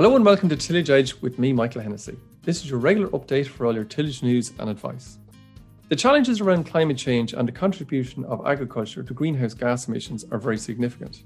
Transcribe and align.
Hello 0.00 0.16
and 0.16 0.24
welcome 0.24 0.48
to 0.48 0.56
Tillage 0.56 0.88
Edge 0.88 1.14
with 1.20 1.38
me, 1.38 1.52
Michael 1.52 1.82
Hennessy. 1.82 2.16
This 2.42 2.64
is 2.64 2.70
your 2.70 2.78
regular 2.78 3.08
update 3.08 3.46
for 3.46 3.66
all 3.66 3.74
your 3.74 3.84
tillage 3.84 4.22
news 4.22 4.50
and 4.58 4.70
advice. 4.70 5.18
The 5.90 5.94
challenges 5.94 6.40
around 6.40 6.64
climate 6.64 6.96
change 6.96 7.34
and 7.34 7.46
the 7.46 7.52
contribution 7.52 8.24
of 8.24 8.46
agriculture 8.46 9.02
to 9.02 9.12
greenhouse 9.12 9.52
gas 9.52 9.88
emissions 9.88 10.24
are 10.32 10.38
very 10.38 10.56
significant. 10.56 11.24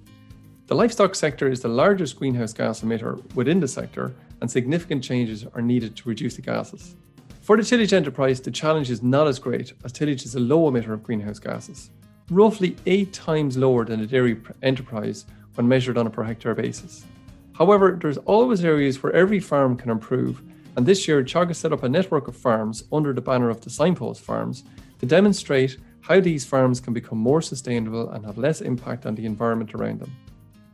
The 0.66 0.74
livestock 0.74 1.14
sector 1.14 1.48
is 1.48 1.60
the 1.60 1.68
largest 1.68 2.18
greenhouse 2.18 2.52
gas 2.52 2.80
emitter 2.80 3.22
within 3.36 3.60
the 3.60 3.68
sector, 3.68 4.12
and 4.40 4.50
significant 4.50 5.04
changes 5.04 5.46
are 5.54 5.62
needed 5.62 5.94
to 5.94 6.08
reduce 6.08 6.34
the 6.34 6.42
gases. 6.42 6.96
For 7.42 7.56
the 7.56 7.62
tillage 7.62 7.92
enterprise, 7.92 8.40
the 8.40 8.50
challenge 8.50 8.90
is 8.90 9.04
not 9.04 9.28
as 9.28 9.38
great, 9.38 9.72
as 9.84 9.92
tillage 9.92 10.24
is 10.24 10.34
a 10.34 10.40
low 10.40 10.68
emitter 10.68 10.92
of 10.92 11.04
greenhouse 11.04 11.38
gases, 11.38 11.90
roughly 12.28 12.74
eight 12.86 13.12
times 13.12 13.56
lower 13.56 13.84
than 13.84 14.00
a 14.00 14.06
dairy 14.08 14.36
enterprise 14.64 15.26
when 15.54 15.68
measured 15.68 15.96
on 15.96 16.08
a 16.08 16.10
per 16.10 16.24
hectare 16.24 16.56
basis. 16.56 17.04
However, 17.54 17.98
there's 18.00 18.18
always 18.18 18.64
areas 18.64 19.02
where 19.02 19.12
every 19.12 19.40
farm 19.40 19.76
can 19.76 19.90
improve, 19.90 20.42
and 20.76 20.84
this 20.84 21.06
year 21.06 21.22
Teagasc 21.22 21.56
set 21.56 21.72
up 21.72 21.84
a 21.84 21.88
network 21.88 22.26
of 22.26 22.36
farms 22.36 22.84
under 22.92 23.12
the 23.12 23.20
banner 23.20 23.48
of 23.48 23.60
the 23.60 23.70
Signpost 23.70 24.20
Farms 24.20 24.64
to 24.98 25.06
demonstrate 25.06 25.78
how 26.00 26.20
these 26.20 26.44
farms 26.44 26.80
can 26.80 26.92
become 26.92 27.18
more 27.18 27.40
sustainable 27.40 28.10
and 28.10 28.26
have 28.26 28.38
less 28.38 28.60
impact 28.60 29.06
on 29.06 29.14
the 29.14 29.24
environment 29.24 29.74
around 29.74 30.00
them. 30.00 30.14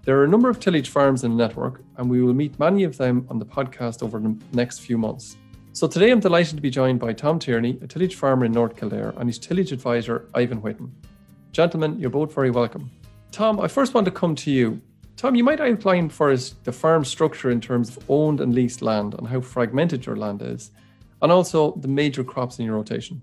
There 0.04 0.18
are 0.18 0.24
a 0.24 0.28
number 0.28 0.48
of 0.48 0.58
tillage 0.58 0.88
farms 0.88 1.22
in 1.22 1.32
the 1.32 1.36
network, 1.36 1.82
and 1.98 2.08
we 2.08 2.22
will 2.22 2.32
meet 2.32 2.58
many 2.58 2.84
of 2.84 2.96
them 2.96 3.26
on 3.28 3.38
the 3.38 3.44
podcast 3.44 4.02
over 4.02 4.18
the 4.18 4.34
next 4.52 4.78
few 4.78 4.96
months. 4.96 5.36
So 5.72 5.86
today 5.86 6.10
I'm 6.10 6.18
delighted 6.18 6.56
to 6.56 6.62
be 6.62 6.70
joined 6.70 6.98
by 6.98 7.12
Tom 7.12 7.38
Tierney, 7.38 7.78
a 7.82 7.86
tillage 7.86 8.16
farmer 8.16 8.46
in 8.46 8.52
North 8.52 8.76
Kildare, 8.76 9.12
and 9.18 9.28
his 9.28 9.38
tillage 9.38 9.70
advisor, 9.70 10.28
Ivan 10.34 10.62
Whitten. 10.62 10.90
Gentlemen, 11.52 11.98
you're 12.00 12.10
both 12.10 12.34
very 12.34 12.50
welcome. 12.50 12.90
Tom, 13.30 13.60
I 13.60 13.68
first 13.68 13.92
want 13.92 14.06
to 14.06 14.10
come 14.10 14.34
to 14.36 14.50
you. 14.50 14.80
Tom, 15.20 15.34
you 15.34 15.44
might 15.44 15.60
outline 15.60 16.08
for 16.08 16.30
us 16.30 16.54
the 16.64 16.72
farm 16.72 17.04
structure 17.04 17.50
in 17.50 17.60
terms 17.60 17.94
of 17.94 18.10
owned 18.10 18.40
and 18.40 18.54
leased 18.54 18.80
land 18.80 19.12
and 19.12 19.28
how 19.28 19.38
fragmented 19.38 20.06
your 20.06 20.16
land 20.16 20.40
is, 20.40 20.70
and 21.20 21.30
also 21.30 21.72
the 21.72 21.88
major 21.88 22.24
crops 22.24 22.58
in 22.58 22.64
your 22.64 22.76
rotation. 22.76 23.20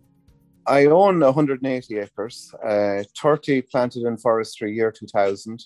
I 0.67 0.85
own 0.85 1.21
180 1.21 1.97
acres, 1.97 2.53
uh, 2.63 3.01
30 3.19 3.63
planted 3.63 4.03
in 4.03 4.15
forestry 4.15 4.75
year 4.75 4.91
2000, 4.91 5.65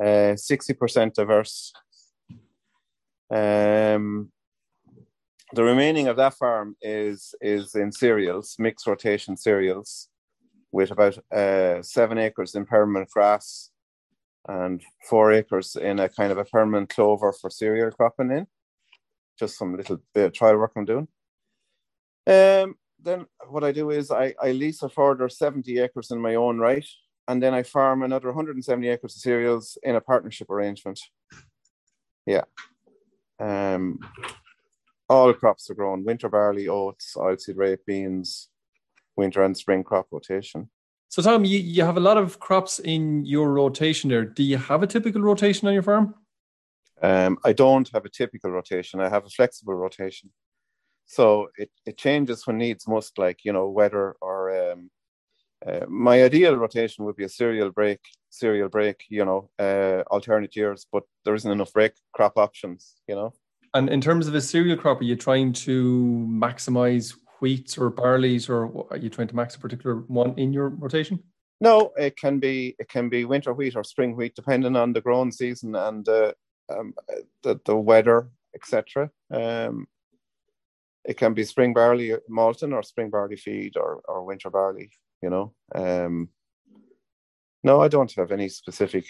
uh, 0.00 0.36
60% 0.36 1.14
diverse. 1.14 1.72
Um, 3.28 4.30
the 5.52 5.64
remaining 5.64 6.06
of 6.06 6.16
that 6.16 6.34
farm 6.34 6.76
is 6.80 7.34
is 7.40 7.74
in 7.74 7.90
cereals, 7.90 8.54
mixed 8.60 8.86
rotation 8.86 9.36
cereals, 9.36 10.10
with 10.70 10.92
about 10.92 11.18
uh, 11.32 11.82
seven 11.82 12.18
acres 12.18 12.54
in 12.54 12.66
permanent 12.66 13.10
grass, 13.10 13.72
and 14.48 14.82
four 15.08 15.32
acres 15.32 15.76
in 15.76 15.98
a 15.98 16.08
kind 16.08 16.32
of 16.32 16.38
a 16.38 16.44
permanent 16.44 16.90
clover 16.90 17.32
for 17.32 17.50
cereal 17.50 17.90
cropping 17.90 18.30
in. 18.30 18.46
Just 19.38 19.58
some 19.58 19.76
little 19.76 19.98
bit 20.14 20.26
of 20.26 20.32
trial 20.32 20.56
work 20.58 20.72
I'm 20.76 20.84
doing. 20.84 21.08
Um, 22.26 22.76
then 23.02 23.26
what 23.48 23.64
I 23.64 23.72
do 23.72 23.90
is 23.90 24.10
I, 24.10 24.34
I 24.42 24.52
lease 24.52 24.82
a 24.82 24.88
further 24.88 25.28
70 25.28 25.78
acres 25.78 26.10
in 26.10 26.20
my 26.20 26.36
own 26.36 26.58
right, 26.58 26.86
and 27.28 27.42
then 27.42 27.54
I 27.54 27.62
farm 27.62 28.02
another 28.02 28.28
170 28.28 28.88
acres 28.88 29.16
of 29.16 29.20
cereals 29.20 29.76
in 29.82 29.96
a 29.96 30.00
partnership 30.00 30.50
arrangement. 30.50 31.00
Yeah. 32.26 32.44
Um, 33.38 33.98
all 35.08 35.34
crops 35.34 35.68
are 35.68 35.74
grown 35.74 36.04
winter 36.04 36.28
barley, 36.28 36.68
oats, 36.68 37.14
oilseed 37.16 37.56
rape, 37.56 37.80
beans, 37.86 38.48
winter 39.16 39.42
and 39.42 39.56
spring 39.56 39.84
crop 39.84 40.06
rotation. 40.10 40.70
So, 41.14 41.22
Tom, 41.22 41.44
you, 41.44 41.60
you 41.60 41.84
have 41.84 41.96
a 41.96 42.00
lot 42.00 42.16
of 42.16 42.40
crops 42.40 42.80
in 42.80 43.24
your 43.24 43.52
rotation 43.52 44.10
there. 44.10 44.24
Do 44.24 44.42
you 44.42 44.56
have 44.56 44.82
a 44.82 44.86
typical 44.88 45.22
rotation 45.22 45.68
on 45.68 45.72
your 45.72 45.84
farm? 45.84 46.12
Um, 47.00 47.38
I 47.44 47.52
don't 47.52 47.88
have 47.94 48.04
a 48.04 48.08
typical 48.08 48.50
rotation. 48.50 48.98
I 48.98 49.08
have 49.08 49.24
a 49.24 49.28
flexible 49.28 49.74
rotation. 49.74 50.32
So 51.06 51.50
it, 51.56 51.70
it 51.86 51.98
changes 51.98 52.48
when 52.48 52.58
needs 52.58 52.88
most, 52.88 53.16
like, 53.16 53.44
you 53.44 53.52
know, 53.52 53.68
weather 53.68 54.16
or 54.20 54.72
um, 54.72 54.90
uh, 55.64 55.86
my 55.86 56.20
ideal 56.24 56.56
rotation 56.56 57.04
would 57.04 57.14
be 57.14 57.22
a 57.22 57.28
cereal 57.28 57.70
break, 57.70 58.00
cereal 58.30 58.68
break, 58.68 59.04
you 59.08 59.24
know, 59.24 59.50
uh, 59.60 60.02
alternate 60.10 60.56
years, 60.56 60.84
but 60.90 61.04
there 61.24 61.36
isn't 61.36 61.52
enough 61.52 61.72
break 61.72 61.92
crop 62.12 62.36
options, 62.36 62.96
you 63.06 63.14
know. 63.14 63.32
And 63.72 63.88
in 63.88 64.00
terms 64.00 64.26
of 64.26 64.34
a 64.34 64.40
cereal 64.40 64.76
crop, 64.76 65.00
are 65.00 65.04
you 65.04 65.14
trying 65.14 65.52
to 65.52 66.26
maximize 66.28 67.14
wheats 67.44 67.76
or 67.78 67.90
barleys, 67.90 68.48
or 68.48 68.86
are 68.90 68.96
you 68.96 69.10
trying 69.10 69.28
to 69.28 69.36
max 69.36 69.54
a 69.54 69.58
particular 69.58 69.96
one 69.96 70.34
in 70.38 70.52
your 70.52 70.68
rotation? 70.68 71.22
No, 71.60 71.92
it 71.96 72.16
can 72.16 72.38
be 72.38 72.74
it 72.78 72.88
can 72.88 73.08
be 73.08 73.24
winter 73.24 73.52
wheat 73.52 73.76
or 73.76 73.84
spring 73.84 74.16
wheat, 74.16 74.34
depending 74.34 74.76
on 74.76 74.92
the 74.92 75.00
growing 75.00 75.32
season 75.32 75.74
and 75.74 76.08
uh, 76.08 76.32
um, 76.70 76.94
the 77.42 77.60
the 77.64 77.76
weather, 77.76 78.28
etc. 78.54 79.10
Um, 79.30 79.86
it 81.04 81.16
can 81.16 81.34
be 81.34 81.44
spring 81.44 81.74
barley 81.74 82.14
malting 82.28 82.72
or 82.72 82.82
spring 82.82 83.10
barley 83.10 83.36
feed 83.36 83.76
or 83.76 84.02
or 84.08 84.24
winter 84.24 84.50
barley. 84.50 84.90
You 85.22 85.30
know. 85.30 85.54
Um, 85.74 86.30
no, 87.62 87.80
I 87.80 87.88
don't 87.88 88.12
have 88.16 88.30
any 88.30 88.50
specific. 88.50 89.06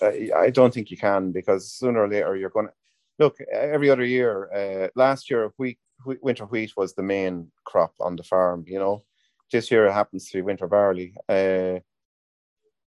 Uh, 0.00 0.12
I 0.36 0.50
don't 0.50 0.72
think 0.72 0.90
you 0.90 0.96
can 0.96 1.32
because 1.32 1.72
sooner 1.72 2.04
or 2.04 2.08
later 2.08 2.36
you're 2.36 2.50
going 2.50 2.68
to 2.68 2.72
look 3.18 3.36
every 3.52 3.90
other 3.90 4.04
year. 4.04 4.48
Uh, 4.52 4.88
last 4.94 5.30
year, 5.30 5.50
wheat 5.56 5.78
winter 6.04 6.44
wheat 6.44 6.72
was 6.76 6.94
the 6.94 7.02
main 7.02 7.50
crop 7.64 7.94
on 8.00 8.16
the 8.16 8.22
farm. 8.22 8.64
You 8.66 8.78
know, 8.78 9.04
this 9.52 9.70
year 9.70 9.86
it 9.86 9.92
happens 9.92 10.28
to 10.28 10.38
be 10.38 10.42
winter 10.42 10.66
barley. 10.66 11.14
Uh, 11.28 11.80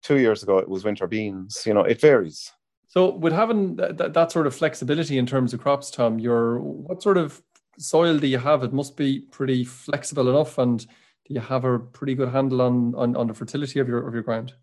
two 0.02 0.18
years 0.18 0.42
ago 0.42 0.58
it 0.58 0.68
was 0.68 0.84
winter 0.84 1.06
beans. 1.06 1.64
You 1.66 1.74
know, 1.74 1.82
it 1.82 2.00
varies. 2.00 2.52
So, 2.88 3.14
with 3.14 3.32
having 3.32 3.76
that, 3.76 4.14
that 4.14 4.32
sort 4.32 4.48
of 4.48 4.54
flexibility 4.54 5.16
in 5.16 5.26
terms 5.26 5.54
of 5.54 5.60
crops, 5.60 5.92
Tom, 5.92 6.18
your 6.18 6.58
what 6.58 7.02
sort 7.02 7.18
of 7.18 7.40
soil 7.78 8.18
do 8.18 8.26
you 8.26 8.38
have? 8.38 8.64
It 8.64 8.72
must 8.72 8.96
be 8.96 9.20
pretty 9.30 9.64
flexible 9.64 10.28
enough, 10.28 10.58
and 10.58 10.80
do 10.80 11.34
you 11.34 11.40
have 11.40 11.64
a 11.64 11.78
pretty 11.78 12.16
good 12.16 12.30
handle 12.30 12.62
on 12.62 12.94
on, 12.96 13.16
on 13.16 13.28
the 13.28 13.34
fertility 13.34 13.78
of 13.78 13.88
your 13.88 14.08
of 14.08 14.14
your 14.14 14.24
ground? 14.24 14.54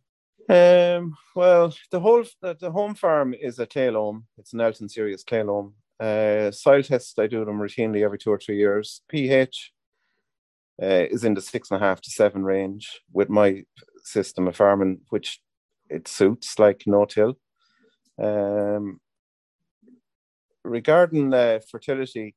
Um, 0.50 1.16
well, 1.36 1.74
the 1.90 2.02
whole 2.02 2.25
the, 2.42 2.56
the 2.59 2.72
home 2.72 2.96
farm 2.96 3.34
is 3.34 3.59
a 3.59 3.66
clay 3.66 3.90
loam. 3.90 4.25
It's 4.38 4.52
an 4.52 4.59
Alton 4.59 4.90
Series 4.90 5.24
clay 5.24 5.44
loam. 5.44 5.75
Uh, 6.00 6.52
soil 6.52 6.84
tests, 6.84 7.18
I 7.18 7.28
do 7.28 7.44
them 7.44 7.59
routinely 7.59 8.03
every 8.03 8.19
two 8.19 8.31
or 8.31 8.38
three 8.38 8.58
years. 8.58 9.02
pH 9.09 9.72
uh, 10.81 11.06
is 11.09 11.24
in 11.24 11.34
the 11.34 11.41
six 11.41 11.72
and 11.72 11.81
a 11.81 11.85
half 11.85 12.02
to 12.02 12.12
seven 12.12 12.44
range 12.44 13.02
with 13.12 13.30
my 13.30 13.63
system 14.03 14.47
of 14.47 14.56
farming, 14.56 15.02
which 15.09 15.41
it 15.90 16.07
suits 16.07 16.59
like 16.59 16.84
no 16.86 17.06
till. 17.06 17.38
Um, 18.22 19.00
regarding 20.63 21.34
uh, 21.34 21.59
fertility, 21.72 22.36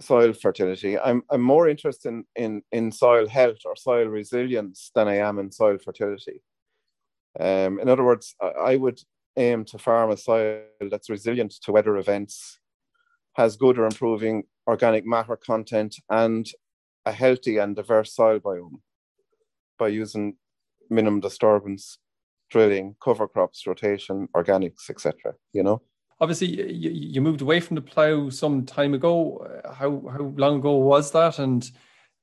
soil 0.00 0.32
fertility, 0.32 0.98
I'm 0.98 1.22
I'm 1.30 1.42
more 1.42 1.68
interested 1.68 2.08
in, 2.08 2.24
in 2.36 2.62
in 2.72 2.92
soil 2.92 3.28
health 3.28 3.58
or 3.66 3.76
soil 3.76 4.06
resilience 4.06 4.90
than 4.94 5.08
I 5.08 5.16
am 5.16 5.38
in 5.38 5.52
soil 5.52 5.78
fertility. 5.78 6.42
Um, 7.38 7.80
in 7.80 7.88
other 7.88 8.04
words, 8.04 8.34
I, 8.40 8.46
I 8.46 8.76
would 8.76 8.98
aim 9.36 9.64
to 9.66 9.78
farm 9.78 10.10
a 10.10 10.16
soil 10.16 10.62
that's 10.90 11.10
resilient 11.10 11.52
to 11.62 11.72
weather 11.72 11.96
events, 11.96 12.58
has 13.34 13.56
good 13.56 13.78
or 13.78 13.84
improving 13.84 14.44
organic 14.66 15.06
matter 15.06 15.36
content, 15.36 15.96
and 16.10 16.46
a 17.04 17.12
healthy 17.12 17.58
and 17.58 17.76
diverse 17.76 18.14
soil 18.14 18.40
biome 18.40 18.80
by 19.78 19.88
using 19.88 20.36
minimum 20.90 21.20
disturbance, 21.20 21.98
drilling, 22.50 22.96
cover 23.02 23.28
crops, 23.28 23.66
rotation, 23.66 24.28
organics, 24.34 24.90
etc. 24.90 25.34
You 25.52 25.62
know. 25.62 25.82
Obviously, 26.18 26.72
you, 26.72 27.20
moved 27.20 27.42
away 27.42 27.60
from 27.60 27.74
the 27.74 27.82
plough 27.82 28.30
some 28.30 28.64
time 28.64 28.94
ago. 28.94 29.46
How 29.66 30.02
how 30.10 30.32
long 30.36 30.58
ago 30.58 30.76
was 30.76 31.12
that? 31.12 31.38
And 31.38 31.70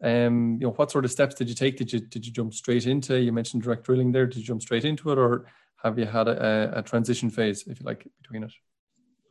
um, 0.03 0.57
you 0.59 0.68
know, 0.68 0.73
what 0.73 0.91
sort 0.91 1.06
of 1.06 1.12
steps 1.12 1.35
did 1.35 1.47
you 1.47 1.56
take? 1.56 1.78
Did 1.78 1.94
you 1.94 2.00
did 2.00 2.26
you 2.26 2.32
jump 2.32 2.53
straight 2.53 2.87
into? 2.87 3.20
You 3.22 3.32
mentioned 3.32 3.61
direct 3.61 3.85
drilling 3.85 4.11
there. 4.11 4.26
Did 4.26 4.40
you 4.40 4.43
jump 4.43 4.64
straight 4.64 4.84
into 4.84 5.11
it, 5.11 5.20
or 5.20 5.46
have 5.84 6.00
you 6.00 6.06
had 6.06 6.28
a, 6.28 6.74
a 6.76 6.82
transition 6.82 7.30
phase, 7.30 7.66
if 7.68 7.80
you 7.80 7.85
like, 7.85 8.08
between 8.22 8.44
it? 8.44 8.53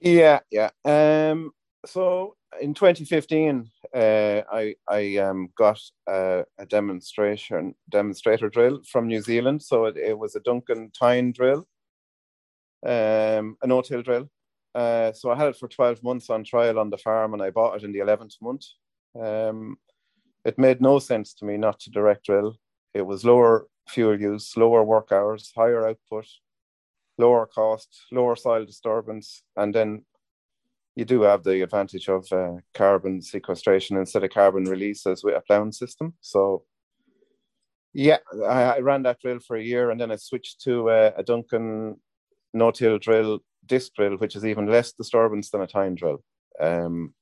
Yeah, 0.01 0.41
yeah. 0.51 0.71
Um, 0.85 1.53
so 1.87 2.37
in 2.61 2.75
2015, 2.75 3.71
uh, 3.95 4.43
I 4.53 4.75
I 4.89 5.17
um, 5.19 5.49
got 5.57 5.81
a, 6.09 6.45
a, 6.59 6.67
demonstration 6.67 7.75
demonstrator 7.89 8.49
drill 8.49 8.83
from 8.91 9.07
New 9.07 9.21
Zealand. 9.21 9.63
So 9.63 9.87
it, 9.87 9.97
it 9.97 10.19
was 10.19 10.37
a 10.37 10.41
Duncan 10.41 10.91
tine 10.91 11.33
drill, 11.33 11.67
um, 12.85 13.57
a 13.63 13.67
no-till 13.67 14.03
drill. 14.03 14.29
Uh, 14.75 15.13
so 15.13 15.31
I 15.31 15.37
had 15.37 15.49
it 15.49 15.57
for 15.57 15.69
12 15.69 16.03
months 16.03 16.31
on 16.31 16.45
trial 16.45 16.79
on 16.79 16.91
the 16.91 16.99
farm, 16.99 17.35
and 17.35 17.43
I 17.43 17.51
bought 17.51 17.77
it 17.77 17.85
in 17.85 17.93
the 17.93 18.01
11th 18.01 18.35
month. 18.41 18.65
Um, 19.21 19.77
it 20.45 20.59
made 20.59 20.81
no 20.81 20.99
sense 20.99 21.35
to 21.35 21.45
me 21.45 21.57
not 21.57 21.79
to 21.81 21.91
direct 21.91 22.25
drill. 22.25 22.57
It 22.95 23.03
was 23.03 23.25
lower 23.25 23.67
fuel 23.89 24.21
use, 24.21 24.57
lower 24.57 24.83
work 24.85 25.13
hours, 25.13 25.53
higher 25.55 25.87
output, 25.87 26.27
lower 27.19 27.47
cost, 27.47 27.89
lower 28.11 28.37
soil 28.37 28.65
disturbance, 28.65 29.43
and 29.57 29.75
then 29.75 30.05
you 30.95 31.05
do 31.05 31.23
have 31.23 31.43
the 31.43 31.63
advantage 31.63 32.09
of 32.09 32.31
uh, 32.33 32.57
carbon 32.75 33.23
sequestration 33.23 33.97
instead 33.97 34.25
of 34.25 34.31
carbon 34.31 34.65
releases 34.65 35.25
with 35.25 35.35
a 35.35 35.41
ploughing 35.41 35.73
system. 35.73 36.15
So, 36.21 36.65
yeah, 37.95 38.19
I, 38.47 38.63
I, 38.63 38.79
ran 38.81 39.03
that 39.05 39.21
drill 39.21 39.39
for 39.39 39.57
a 39.57 39.63
year, 39.63 39.91
and 39.91 40.01
then 40.01 40.11
I 40.11 40.17
switched 40.17 40.61
to 40.63 40.91
uh, 40.91 41.13
a 41.17 41.23
Duncan 41.23 41.97
no-till 42.53 42.99
drill 42.99 43.41
disc 43.67 43.93
drill, 43.95 44.17
which 44.17 44.37
is 44.37 44.45
even 44.45 44.67
less 44.67 44.93
disturbance 44.93 45.51
than 45.51 45.63
a 45.63 45.67
tine 45.67 45.95
drill. 45.95 46.23
Um, 46.61 47.15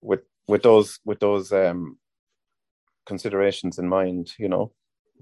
with 0.00 0.20
with 0.48 0.62
those 0.62 0.98
with 1.04 1.20
those 1.20 1.52
um, 1.52 1.98
considerations 3.06 3.78
in 3.78 3.88
mind, 3.88 4.32
you 4.38 4.48
know, 4.48 4.72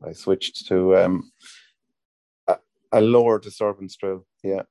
I 0.05 0.13
switched 0.13 0.67
to 0.69 0.97
um, 0.97 1.33
a, 2.47 2.59
a 2.93 3.01
lower 3.01 3.39
disturbance 3.39 3.97
drill. 3.97 4.27
Yeah. 4.43 4.63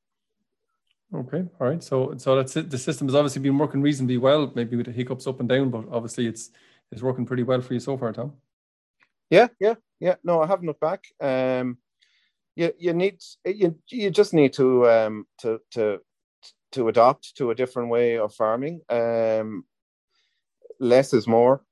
Okay, 1.13 1.45
all 1.59 1.67
right. 1.67 1.83
So, 1.83 2.15
so 2.17 2.35
that's 2.35 2.55
it. 2.57 2.69
The 2.69 2.77
system 2.77 3.07
has 3.07 3.15
obviously 3.15 3.41
been 3.41 3.57
working 3.57 3.81
reasonably 3.81 4.17
well, 4.17 4.51
maybe 4.55 4.75
with 4.75 4.87
the 4.87 4.91
hiccups 4.91 5.27
up 5.27 5.39
and 5.39 5.47
down, 5.47 5.69
but 5.69 5.85
obviously 5.91 6.27
it's 6.27 6.49
it's 6.91 7.01
working 7.01 7.25
pretty 7.25 7.43
well 7.43 7.61
for 7.61 7.73
you 7.73 7.79
so 7.79 7.97
far, 7.97 8.11
Tom. 8.11 8.33
Yeah, 9.29 9.47
yeah, 9.59 9.75
yeah. 9.99 10.15
No, 10.23 10.41
I 10.41 10.47
haven't 10.47 10.67
looked 10.67 10.81
back. 10.81 11.05
Um, 11.19 11.77
you 12.55 12.73
you 12.77 12.93
need 12.93 13.19
you 13.45 13.75
you 13.87 14.09
just 14.09 14.33
need 14.33 14.53
to 14.53 14.89
um 14.89 15.27
to 15.39 15.59
to 15.71 15.99
to 16.73 16.87
adopt 16.89 17.35
to 17.37 17.51
a 17.51 17.55
different 17.55 17.89
way 17.89 18.17
of 18.17 18.33
farming. 18.33 18.81
Um, 18.89 19.65
less 20.79 21.13
is 21.13 21.27
more, 21.27 21.63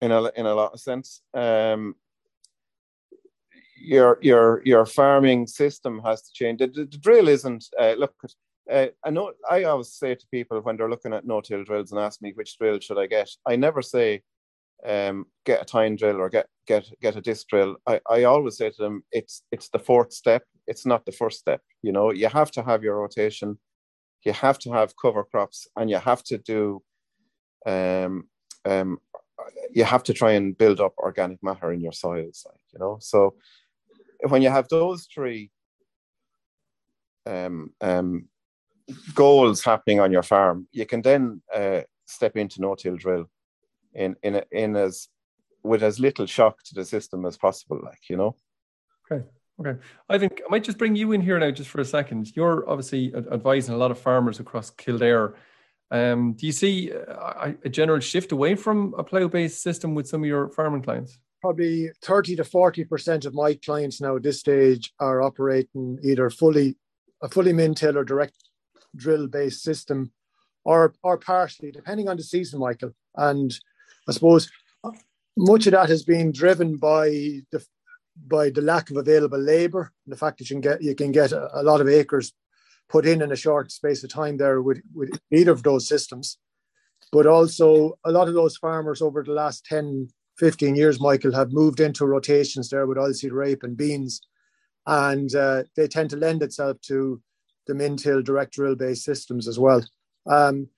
in 0.00 0.10
a 0.10 0.24
in 0.36 0.46
a 0.46 0.54
lot 0.54 0.72
of 0.72 0.80
sense. 0.80 1.22
Um, 1.32 1.94
your 3.84 4.18
your 4.20 4.62
your 4.64 4.86
farming 4.86 5.46
system 5.46 6.00
has 6.04 6.22
to 6.22 6.32
change. 6.32 6.58
The, 6.60 6.68
the, 6.68 6.84
the 6.84 6.98
drill 6.98 7.28
isn't 7.28 7.66
uh, 7.78 7.94
look. 7.98 8.14
Uh, 8.70 8.86
I 9.04 9.10
know 9.10 9.32
I 9.50 9.64
always 9.64 9.92
say 9.92 10.14
to 10.14 10.26
people 10.30 10.60
when 10.60 10.76
they're 10.76 10.88
looking 10.88 11.12
at 11.12 11.26
no-till 11.26 11.64
drills 11.64 11.92
and 11.92 12.00
ask 12.00 12.22
me 12.22 12.32
which 12.34 12.56
drill 12.58 12.80
should 12.80 12.98
I 12.98 13.06
get. 13.06 13.28
I 13.46 13.56
never 13.56 13.82
say 13.82 14.22
um, 14.86 15.26
get 15.44 15.62
a 15.62 15.64
tine 15.64 15.96
drill 15.96 16.20
or 16.20 16.28
get 16.28 16.46
get 16.66 16.88
get 17.00 17.16
a 17.16 17.20
disc 17.20 17.48
drill. 17.48 17.76
I, 17.86 18.00
I 18.08 18.24
always 18.24 18.56
say 18.56 18.70
to 18.70 18.82
them 18.82 19.04
it's 19.12 19.42
it's 19.50 19.68
the 19.68 19.78
fourth 19.78 20.12
step. 20.12 20.42
It's 20.66 20.86
not 20.86 21.04
the 21.04 21.12
first 21.12 21.38
step. 21.38 21.60
You 21.82 21.92
know 21.92 22.12
you 22.12 22.28
have 22.28 22.50
to 22.52 22.62
have 22.62 22.82
your 22.82 23.00
rotation, 23.00 23.58
you 24.24 24.32
have 24.32 24.58
to 24.60 24.72
have 24.72 24.94
cover 25.00 25.24
crops, 25.24 25.66
and 25.76 25.90
you 25.90 25.98
have 25.98 26.22
to 26.24 26.38
do 26.38 26.82
um, 27.66 28.28
um, 28.64 28.98
you 29.72 29.84
have 29.84 30.02
to 30.04 30.12
try 30.12 30.32
and 30.32 30.56
build 30.56 30.80
up 30.80 30.94
organic 30.98 31.42
matter 31.42 31.72
in 31.72 31.80
your 31.80 31.92
soils. 31.92 32.46
Like 32.46 32.60
you 32.72 32.78
know 32.78 32.98
so 33.00 33.34
when 34.28 34.42
you 34.42 34.50
have 34.50 34.68
those 34.68 35.06
three 35.12 35.50
um, 37.26 37.72
um, 37.80 38.28
goals 39.14 39.64
happening 39.64 40.00
on 40.00 40.12
your 40.12 40.22
farm, 40.22 40.68
you 40.72 40.86
can 40.86 41.02
then 41.02 41.42
uh, 41.54 41.82
step 42.06 42.36
into 42.36 42.60
no-till 42.60 42.96
drill 42.96 43.26
in 43.94 44.16
in 44.22 44.42
in 44.50 44.76
as 44.76 45.08
with 45.62 45.82
as 45.82 45.98
little 45.98 46.26
shock 46.26 46.62
to 46.64 46.74
the 46.74 46.84
system 46.84 47.24
as 47.26 47.36
possible. 47.36 47.80
Like 47.82 48.08
you 48.08 48.16
know. 48.16 48.36
Okay. 49.10 49.24
Okay. 49.60 49.78
I 50.08 50.18
think 50.18 50.42
I 50.44 50.50
might 50.50 50.64
just 50.64 50.78
bring 50.78 50.96
you 50.96 51.12
in 51.12 51.20
here 51.20 51.38
now, 51.38 51.50
just 51.50 51.70
for 51.70 51.80
a 51.80 51.84
second. 51.84 52.34
You're 52.34 52.68
obviously 52.68 53.14
advising 53.14 53.74
a 53.74 53.78
lot 53.78 53.92
of 53.92 53.98
farmers 53.98 54.40
across 54.40 54.70
Kildare. 54.70 55.34
Um, 55.90 56.32
do 56.32 56.46
you 56.46 56.52
see 56.52 56.90
a, 56.90 57.54
a 57.64 57.68
general 57.68 58.00
shift 58.00 58.32
away 58.32 58.56
from 58.56 58.94
a 58.98 59.04
plough-based 59.04 59.62
system 59.62 59.94
with 59.94 60.08
some 60.08 60.22
of 60.22 60.26
your 60.26 60.48
farming 60.48 60.82
clients? 60.82 61.20
Probably 61.44 61.90
30 62.00 62.36
to 62.36 62.42
40% 62.42 63.26
of 63.26 63.34
my 63.34 63.52
clients 63.52 64.00
now 64.00 64.16
at 64.16 64.22
this 64.22 64.40
stage 64.40 64.94
are 64.98 65.20
operating 65.20 65.98
either 66.02 66.30
fully 66.30 66.78
a 67.20 67.28
fully 67.28 67.52
min-till 67.52 67.98
or 67.98 68.04
direct 68.04 68.32
drill 68.96 69.26
based 69.26 69.62
system 69.62 70.10
or 70.64 70.94
or 71.02 71.18
partially 71.18 71.70
depending 71.70 72.08
on 72.08 72.16
the 72.16 72.22
season 72.22 72.60
michael. 72.60 72.92
And 73.14 73.52
i 74.08 74.12
suppose 74.12 74.50
uh, 74.84 74.92
much 75.36 75.66
of 75.66 75.72
that 75.72 75.90
has 75.90 76.02
been 76.02 76.32
driven 76.32 76.78
by 76.78 77.08
the 77.52 77.62
by 78.26 78.48
the 78.48 78.62
lack 78.62 78.88
of 78.88 78.96
available 78.96 79.38
labor 79.38 79.92
and 80.06 80.12
the 80.14 80.16
fact 80.16 80.38
that 80.38 80.48
you 80.48 80.54
can 80.54 80.62
get 80.62 80.82
you 80.82 80.94
can 80.94 81.12
get 81.12 81.32
a, 81.32 81.60
a 81.60 81.62
lot 81.62 81.82
of 81.82 81.88
acres 81.88 82.32
put 82.88 83.04
in 83.04 83.20
in 83.20 83.32
a 83.32 83.36
short 83.36 83.70
space 83.70 84.02
of 84.02 84.08
time 84.08 84.38
there 84.38 84.62
with, 84.62 84.80
with 84.94 85.10
either 85.30 85.52
of 85.52 85.62
those 85.62 85.86
systems. 85.86 86.38
But 87.12 87.26
also 87.26 87.98
a 88.02 88.10
lot 88.10 88.28
of 88.28 88.34
those 88.34 88.56
farmers 88.56 89.02
over 89.02 89.22
the 89.22 89.32
last 89.32 89.66
10 89.66 90.08
15 90.38 90.74
years, 90.74 91.00
Michael, 91.00 91.32
have 91.32 91.52
moved 91.52 91.80
into 91.80 92.06
rotations 92.06 92.68
there 92.68 92.86
with 92.86 92.98
oilseed 92.98 93.32
rape 93.32 93.62
and 93.62 93.76
beans. 93.76 94.20
And 94.86 95.34
uh, 95.34 95.64
they 95.76 95.88
tend 95.88 96.10
to 96.10 96.16
lend 96.16 96.42
itself 96.42 96.80
to 96.82 97.20
the 97.66 97.74
min-till 97.74 98.22
direct 98.22 98.52
drill 98.52 98.74
based 98.74 99.04
systems 99.04 99.48
as 99.48 99.58
well. 99.58 99.82
Um, 100.26 100.68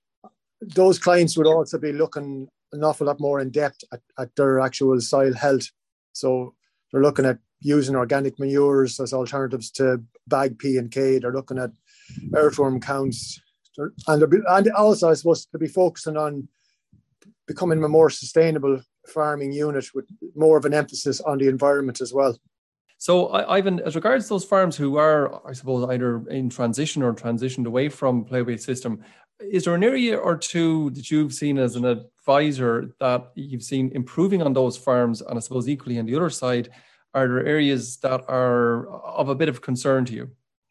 those 0.60 0.98
clients 0.98 1.36
would 1.36 1.46
also 1.46 1.78
be 1.78 1.92
looking 1.92 2.48
an 2.72 2.84
awful 2.84 3.06
lot 3.06 3.20
more 3.20 3.40
in 3.40 3.50
depth 3.50 3.82
at, 3.92 4.00
at 4.18 4.34
their 4.36 4.60
actual 4.60 5.00
soil 5.00 5.34
health. 5.34 5.70
So 6.12 6.54
they're 6.90 7.02
looking 7.02 7.26
at 7.26 7.38
using 7.60 7.96
organic 7.96 8.38
manures 8.38 9.00
as 9.00 9.12
alternatives 9.12 9.70
to 9.72 10.02
bag 10.26 10.58
P 10.58 10.76
and 10.76 10.90
K. 10.90 11.18
They're 11.18 11.32
looking 11.32 11.58
at 11.58 11.70
earthworm 12.34 12.80
counts, 12.80 13.40
and, 14.06 14.22
and 14.22 14.70
also 14.72 15.10
I 15.10 15.14
suppose 15.14 15.46
to 15.46 15.58
be 15.58 15.68
focusing 15.68 16.16
on 16.16 16.48
becoming 17.46 17.80
more 17.80 18.10
sustainable 18.10 18.80
farming 19.08 19.52
unit 19.52 19.86
with 19.94 20.06
more 20.34 20.56
of 20.58 20.64
an 20.64 20.74
emphasis 20.74 21.20
on 21.20 21.38
the 21.38 21.48
environment 21.48 22.00
as 22.00 22.12
well. 22.12 22.36
So, 22.98 23.28
Ivan, 23.28 23.80
as 23.80 23.94
regards 23.94 24.28
those 24.28 24.44
farms 24.44 24.76
who 24.76 24.96
are, 24.96 25.46
I 25.46 25.52
suppose, 25.52 25.86
either 25.90 26.26
in 26.28 26.48
transition 26.48 27.02
or 27.02 27.12
transitioned 27.12 27.66
away 27.66 27.90
from 27.90 28.24
plough-based 28.24 28.64
system, 28.64 29.02
is 29.38 29.64
there 29.64 29.74
an 29.74 29.84
area 29.84 30.16
or 30.16 30.36
two 30.36 30.90
that 30.90 31.10
you've 31.10 31.34
seen 31.34 31.58
as 31.58 31.76
an 31.76 31.84
advisor 31.84 32.94
that 33.00 33.32
you've 33.34 33.62
seen 33.62 33.92
improving 33.94 34.40
on 34.42 34.54
those 34.54 34.78
farms? 34.78 35.20
And 35.20 35.36
I 35.36 35.40
suppose 35.40 35.68
equally 35.68 35.98
on 35.98 36.06
the 36.06 36.16
other 36.16 36.30
side, 36.30 36.70
are 37.12 37.28
there 37.28 37.46
areas 37.46 37.98
that 37.98 38.24
are 38.28 38.88
of 39.04 39.28
a 39.28 39.34
bit 39.34 39.50
of 39.50 39.60
concern 39.60 40.06
to 40.06 40.14
you? 40.14 40.30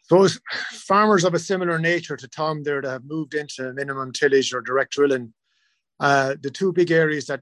Those 0.09 0.39
farmers 0.71 1.23
of 1.23 1.33
a 1.33 1.39
similar 1.39 1.79
nature 1.79 2.17
to 2.17 2.27
Tom 2.27 2.63
there 2.63 2.81
that 2.81 2.89
have 2.89 3.05
moved 3.05 3.33
into 3.33 3.73
minimum 3.73 4.11
tillage 4.11 4.53
or 4.53 4.61
direct 4.61 4.93
drilling, 4.93 5.33
uh, 5.99 6.35
the 6.41 6.51
two 6.51 6.73
big 6.73 6.91
areas 6.91 7.27
that 7.27 7.41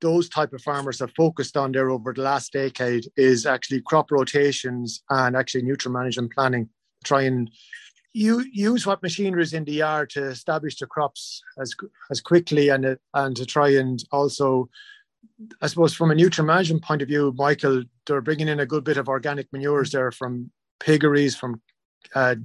those 0.00 0.28
type 0.28 0.52
of 0.52 0.62
farmers 0.62 1.00
have 1.00 1.12
focused 1.16 1.56
on 1.56 1.72
there 1.72 1.90
over 1.90 2.12
the 2.12 2.22
last 2.22 2.52
decade 2.52 3.06
is 3.16 3.46
actually 3.46 3.80
crop 3.82 4.10
rotations 4.10 5.02
and 5.10 5.36
actually 5.36 5.62
nutrient 5.62 5.94
management 5.94 6.32
planning. 6.32 6.68
Try 7.04 7.22
and 7.22 7.50
you 8.12 8.44
use 8.52 8.86
what 8.86 9.02
machinery 9.02 9.42
is 9.42 9.52
in 9.52 9.64
the 9.64 9.72
yard 9.72 10.10
to 10.10 10.24
establish 10.24 10.78
the 10.78 10.86
crops 10.86 11.42
as 11.60 11.74
as 12.10 12.20
quickly 12.20 12.68
and 12.68 12.98
and 13.14 13.36
to 13.36 13.46
try 13.46 13.68
and 13.68 14.02
also, 14.10 14.68
I 15.62 15.68
suppose, 15.68 15.94
from 15.94 16.10
a 16.10 16.14
nutrient 16.14 16.46
management 16.46 16.82
point 16.82 17.02
of 17.02 17.08
view, 17.08 17.32
Michael, 17.36 17.84
they're 18.06 18.20
bringing 18.20 18.48
in 18.48 18.60
a 18.60 18.66
good 18.66 18.84
bit 18.84 18.96
of 18.96 19.08
organic 19.08 19.52
manures 19.52 19.92
there 19.92 20.10
from 20.10 20.50
piggeries, 20.80 21.36
from 21.36 21.60
uh, 22.14 22.36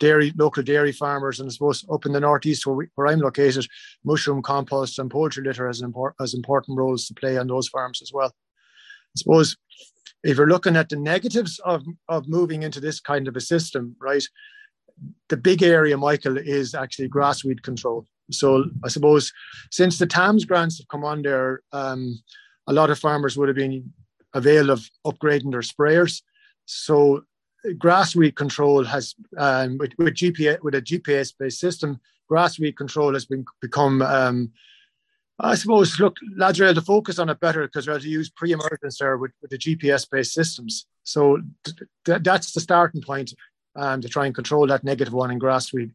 dairy 0.00 0.32
local 0.36 0.62
dairy 0.62 0.92
farmers, 0.92 1.40
and 1.40 1.48
I 1.48 1.52
suppose 1.52 1.84
up 1.90 2.06
in 2.06 2.12
the 2.12 2.20
northeast 2.20 2.66
where, 2.66 2.76
we, 2.76 2.86
where 2.94 3.06
I'm 3.06 3.20
located, 3.20 3.66
mushroom 4.04 4.42
compost 4.42 4.98
and 4.98 5.10
poultry 5.10 5.44
litter 5.44 5.66
has, 5.66 5.82
import, 5.82 6.14
has 6.20 6.34
important 6.34 6.78
roles 6.78 7.06
to 7.06 7.14
play 7.14 7.36
on 7.38 7.46
those 7.46 7.68
farms 7.68 8.02
as 8.02 8.12
well. 8.12 8.28
I 8.28 9.16
suppose 9.16 9.56
if 10.22 10.36
you're 10.36 10.48
looking 10.48 10.76
at 10.76 10.88
the 10.88 10.96
negatives 10.96 11.60
of, 11.64 11.84
of 12.08 12.28
moving 12.28 12.62
into 12.62 12.80
this 12.80 13.00
kind 13.00 13.28
of 13.28 13.36
a 13.36 13.40
system, 13.40 13.94
right, 14.00 14.24
the 15.28 15.36
big 15.36 15.62
area, 15.62 15.96
Michael, 15.96 16.38
is 16.38 16.74
actually 16.74 17.08
grassweed 17.08 17.62
control. 17.62 18.06
So 18.30 18.64
I 18.82 18.88
suppose 18.88 19.32
since 19.70 19.98
the 19.98 20.06
TAMS 20.06 20.44
grants 20.44 20.78
have 20.78 20.88
come 20.88 21.04
on 21.04 21.22
there, 21.22 21.60
um, 21.72 22.18
a 22.66 22.72
lot 22.72 22.90
of 22.90 22.98
farmers 22.98 23.36
would 23.36 23.48
have 23.48 23.56
been 23.56 23.92
avail 24.32 24.70
of 24.70 24.88
upgrading 25.06 25.50
their 25.50 25.60
sprayers. 25.60 26.22
So 26.64 27.24
grassweed 27.78 28.36
control 28.36 28.84
has 28.84 29.14
um, 29.38 29.78
with, 29.78 29.92
with 29.98 30.14
GPS 30.14 30.60
with 30.62 30.74
a 30.74 30.82
GPS 30.82 31.32
based 31.38 31.60
system, 31.60 32.00
grassweed 32.28 32.76
control 32.76 33.12
has 33.14 33.26
been 33.26 33.44
become. 33.60 34.02
Um, 34.02 34.52
I 35.40 35.56
suppose 35.56 35.98
look, 35.98 36.16
lads 36.36 36.60
are 36.60 36.66
able 36.66 36.76
to 36.76 36.82
focus 36.82 37.18
on 37.18 37.28
it 37.28 37.40
better 37.40 37.66
because 37.66 37.86
they're 37.86 37.94
able 37.94 38.02
to 38.02 38.08
use 38.08 38.30
pre-emergence 38.30 38.98
there 38.98 39.16
with, 39.16 39.32
with 39.42 39.50
the 39.50 39.58
GPS 39.58 40.08
based 40.08 40.32
systems. 40.32 40.86
So 41.02 41.40
th- 42.04 42.22
that's 42.22 42.52
the 42.52 42.60
starting 42.60 43.02
point 43.02 43.34
um, 43.74 44.00
to 44.00 44.08
try 44.08 44.26
and 44.26 44.34
control 44.34 44.66
that 44.68 44.84
negative 44.84 45.12
one 45.12 45.32
in 45.32 45.38
grassweed 45.38 45.90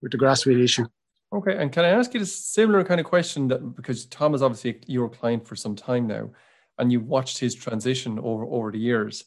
with 0.00 0.12
the 0.12 0.18
grassweed 0.18 0.58
issue. 0.58 0.86
Okay, 1.32 1.56
and 1.56 1.72
can 1.72 1.84
I 1.84 1.88
ask 1.88 2.14
you 2.14 2.20
a 2.20 2.26
similar 2.26 2.84
kind 2.84 3.00
of 3.00 3.06
question 3.06 3.48
that 3.48 3.74
because 3.74 4.06
Tom 4.06 4.34
is 4.34 4.42
obviously 4.42 4.78
your 4.86 5.08
client 5.08 5.46
for 5.46 5.56
some 5.56 5.74
time 5.74 6.06
now, 6.06 6.30
and 6.78 6.92
you've 6.92 7.08
watched 7.08 7.38
his 7.38 7.56
transition 7.56 8.20
over 8.20 8.44
over 8.44 8.70
the 8.70 8.78
years. 8.78 9.24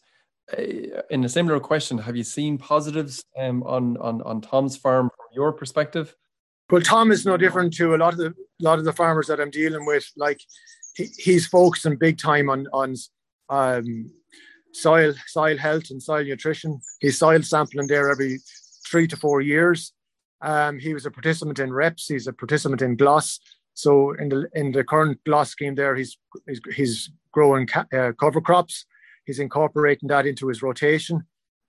Uh, 0.56 1.02
in 1.10 1.26
a 1.26 1.30
similar 1.30 1.60
question, 1.60 1.98
have 1.98 2.16
you 2.16 2.24
seen 2.24 2.58
positives 2.58 3.24
um, 3.38 3.64
on, 3.64 3.98
on 3.98 4.22
on 4.22 4.40
Tom's 4.40 4.78
farm 4.78 5.10
from 5.10 5.26
your 5.34 5.52
perspective? 5.52 6.16
Well, 6.70 6.82
Tom 6.82 7.12
is 7.12 7.26
no 7.26 7.38
different 7.38 7.74
to 7.76 7.96
a 7.96 7.98
lot 7.98 8.14
of 8.14 8.20
the 8.20 8.34
lot 8.62 8.80
of 8.80 8.86
the 8.86 8.94
farmers 8.94 9.28
that 9.28 9.40
I'm 9.40 9.52
dealing 9.52 9.86
with. 9.86 10.10
Like 10.16 10.40
he, 10.96 11.06
he's 11.18 11.48
focusing 11.48 11.98
big 11.98 12.18
time 12.18 12.50
on 12.50 12.68
on 12.72 12.96
um, 13.50 14.12
soil 14.74 15.14
soil 15.26 15.58
health 15.58 15.90
and 15.90 16.02
soil 16.02 16.24
nutrition. 16.24 16.80
He's 17.00 17.20
soil 17.20 17.42
sampling 17.42 17.88
there 17.88 18.10
every 18.10 18.40
three 18.90 19.08
to 19.08 19.18
four 19.18 19.42
years. 19.42 19.94
Um, 20.42 20.80
he 20.80 20.94
was 20.94 21.06
a 21.06 21.12
participant 21.12 21.60
in 21.60 21.72
REPS. 21.72 22.08
He's 22.08 22.28
a 22.28 22.34
participant 22.34 22.82
in 22.82 22.96
GLAS. 22.96 23.40
So 23.74 24.12
in 24.14 24.30
the 24.30 24.50
in 24.54 24.72
the 24.72 24.84
current 24.84 25.20
GLAS 25.26 25.50
scheme, 25.50 25.76
there 25.76 25.96
he's 25.96 26.18
he's, 26.48 26.62
he's 26.74 27.12
growing 27.32 27.68
ca- 27.68 27.88
uh, 27.94 28.12
cover 28.14 28.42
crops. 28.42 28.86
He's 29.28 29.40
incorporating 29.40 30.08
that 30.08 30.26
into 30.26 30.48
his 30.48 30.64
rotation. 30.64 31.26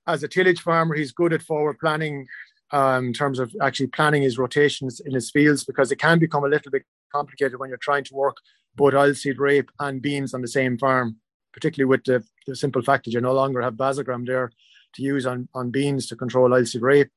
As 0.07 0.23
a 0.23 0.29
tillage 0.29 0.61
farmer, 0.61 0.95
he's 0.95 1.13
good 1.13 1.33
at 1.33 1.43
forward 1.43 1.79
planning 1.81 2.29
um, 2.71 3.09
in 3.09 3.13
terms 3.13 3.41
of 3.41 3.53
actually 3.61 3.89
planning 3.89 4.23
his 4.23 4.39
rotations 4.39 5.01
in 5.01 5.13
his 5.13 5.31
fields 5.31 5.65
because 5.65 5.91
it 5.91 5.97
can 5.97 6.21
become 6.21 6.45
a 6.45 6.49
little 6.49 6.71
bit 6.71 6.85
complicated 7.13 7.59
when 7.59 7.69
you're 7.69 7.79
trying 7.79 8.05
to 8.05 8.15
work 8.15 8.37
both 8.77 8.95
oilseed 8.95 9.39
rape 9.39 9.71
and 9.81 10.01
beans 10.01 10.35
on 10.35 10.41
the 10.41 10.49
same 10.49 10.79
farm, 10.79 11.17
particularly 11.53 11.89
with 11.89 12.05
the, 12.05 12.25
the 12.47 12.55
simple 12.55 12.81
fact 12.81 13.05
that 13.05 13.13
you 13.13 13.21
no 13.21 13.33
longer 13.33 13.61
have 13.61 13.75
Basagran 13.75 14.25
there 14.25 14.53
to 14.95 15.03
use 15.03 15.27
on, 15.27 15.49
on 15.53 15.71
beans 15.71 16.07
to 16.07 16.17
control 16.17 16.51
oilseed 16.51 16.83
rape. 16.83 17.11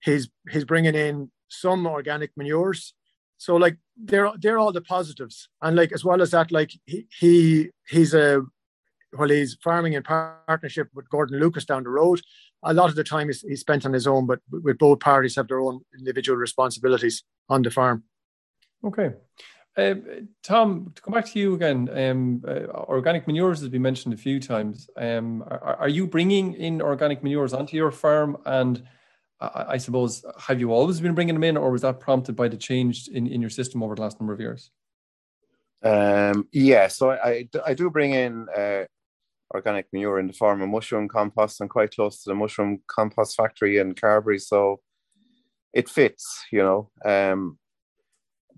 He's 0.00 0.28
he's 0.50 0.64
bringing 0.64 0.96
in 0.96 1.30
some 1.48 1.86
organic 1.86 2.32
manures. 2.36 2.94
So 3.36 3.54
like 3.54 3.76
they're 3.96 4.32
they're 4.40 4.58
all 4.58 4.72
the 4.72 4.80
positives. 4.80 5.48
And 5.62 5.76
like 5.76 5.92
as 5.92 6.04
well 6.04 6.20
as 6.20 6.32
that, 6.32 6.50
like 6.50 6.72
he, 6.84 7.06
he 7.16 7.70
he's 7.88 8.14
a 8.14 8.42
while 9.12 9.28
he's 9.28 9.56
farming 9.62 9.94
in 9.94 10.02
partnership 10.02 10.88
with 10.94 11.08
Gordon 11.10 11.38
Lucas 11.38 11.64
down 11.64 11.84
the 11.84 11.90
road, 11.90 12.20
a 12.62 12.74
lot 12.74 12.90
of 12.90 12.96
the 12.96 13.04
time 13.04 13.28
he's, 13.28 13.42
he's 13.42 13.60
spent 13.60 13.86
on 13.86 13.92
his 13.92 14.06
own, 14.06 14.26
but 14.26 14.40
with 14.50 14.78
both 14.78 15.00
parties 15.00 15.36
have 15.36 15.48
their 15.48 15.60
own 15.60 15.80
individual 15.96 16.36
responsibilities 16.36 17.24
on 17.48 17.62
the 17.62 17.70
farm. 17.70 18.04
Okay. 18.84 19.12
Uh, 19.76 19.94
Tom, 20.42 20.90
to 20.94 21.02
come 21.02 21.14
back 21.14 21.26
to 21.26 21.38
you 21.38 21.54
again, 21.54 21.88
um, 21.96 22.42
uh, 22.46 22.66
organic 22.88 23.26
manures 23.28 23.60
has 23.60 23.68
been 23.68 23.82
mentioned 23.82 24.12
a 24.12 24.16
few 24.16 24.40
times. 24.40 24.90
Um, 24.96 25.42
are, 25.42 25.76
are, 25.76 25.88
you 25.88 26.06
bringing 26.06 26.54
in 26.54 26.82
organic 26.82 27.22
manures 27.22 27.54
onto 27.54 27.76
your 27.76 27.92
farm? 27.92 28.38
And 28.44 28.82
I, 29.40 29.66
I, 29.68 29.76
suppose, 29.76 30.24
have 30.40 30.58
you 30.58 30.72
always 30.72 31.00
been 31.00 31.14
bringing 31.14 31.36
them 31.36 31.44
in, 31.44 31.56
or 31.56 31.70
was 31.70 31.82
that 31.82 32.00
prompted 32.00 32.34
by 32.34 32.48
the 32.48 32.56
change 32.56 33.06
in, 33.06 33.28
in 33.28 33.40
your 33.40 33.50
system 33.50 33.82
over 33.84 33.94
the 33.94 34.02
last 34.02 34.20
number 34.20 34.32
of 34.32 34.40
years? 34.40 34.72
Um, 35.82 36.48
yeah, 36.50 36.88
so 36.88 37.10
I, 37.10 37.28
I, 37.28 37.48
I 37.66 37.74
do 37.74 37.88
bring 37.88 38.12
in 38.12 38.48
uh, 38.48 38.84
organic 39.54 39.86
manure 39.92 40.18
in 40.18 40.26
the 40.26 40.32
form 40.32 40.62
of 40.62 40.68
mushroom 40.68 41.08
compost. 41.08 41.60
I'm 41.60 41.68
quite 41.68 41.94
close 41.94 42.22
to 42.22 42.30
the 42.30 42.34
mushroom 42.34 42.80
compost 42.86 43.36
factory 43.36 43.78
in 43.78 43.94
Carbury, 43.94 44.38
so 44.38 44.80
it 45.72 45.88
fits, 45.88 46.44
you 46.52 46.62
know. 46.62 46.90
Um, 47.04 47.58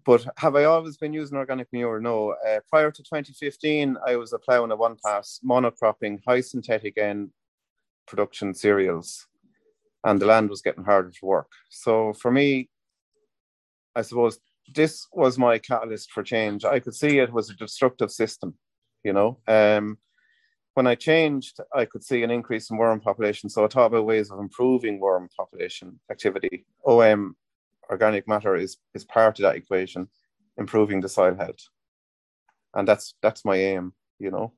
but 0.05 0.27
have 0.39 0.57
I 0.57 0.65
always 0.65 0.97
been 0.97 1.13
using 1.13 1.37
organic 1.37 1.69
manure? 1.73 2.01
No. 2.01 2.35
Uh, 2.47 2.61
prior 2.69 2.91
to 2.91 3.03
2015, 3.03 3.97
I 4.07 4.17
was 4.17 4.35
ploughing 4.45 4.71
a 4.71 4.77
one 4.77 4.97
pass 5.05 5.41
monocropping 5.45 6.21
high 6.27 6.41
synthetic 6.41 6.99
N 6.99 7.31
production 8.07 8.55
cereals, 8.55 9.27
and 10.05 10.21
the 10.21 10.27
land 10.27 10.51
was 10.51 10.63
getting 10.63 10.85
harder 10.85 11.11
to 11.11 11.27
work. 11.27 11.51
So 11.69 12.13
for 12.15 12.31
me, 12.31 12.71
I 13.95 14.03
suppose 14.03 14.39
this 14.75 15.07
was 15.13 15.39
my 15.39 15.59
catalyst 15.59 16.11
for 16.11 16.23
change. 16.23 16.65
I 16.65 16.81
could 16.81 16.95
see 16.95 17.19
it 17.19 17.33
was 17.33 17.51
a 17.51 17.55
destructive 17.55 18.11
system, 18.11 18.55
you 19.05 19.13
know. 19.13 19.39
Um, 19.47 19.99
when 20.81 20.87
I 20.87 20.95
changed, 20.95 21.61
I 21.75 21.85
could 21.85 22.03
see 22.03 22.23
an 22.23 22.31
increase 22.31 22.71
in 22.71 22.79
worm 22.79 23.01
population. 23.01 23.51
So 23.51 23.63
I 23.63 23.69
thought 23.69 23.89
about 23.89 24.07
ways 24.07 24.31
of 24.31 24.39
improving 24.39 24.99
worm 24.99 25.29
population 25.37 26.01
activity. 26.11 26.65
OM, 26.87 27.37
organic 27.91 28.27
matter, 28.27 28.57
is 28.57 28.79
is 28.95 29.05
part 29.05 29.39
of 29.39 29.43
that 29.43 29.57
equation, 29.57 30.09
improving 30.57 31.03
the 31.03 31.09
soil 31.11 31.35
health, 31.35 31.63
and 32.73 32.89
that's 32.89 33.13
that's 33.21 33.45
my 33.45 33.57
aim. 33.57 33.93
You 34.19 34.31
know. 34.31 34.55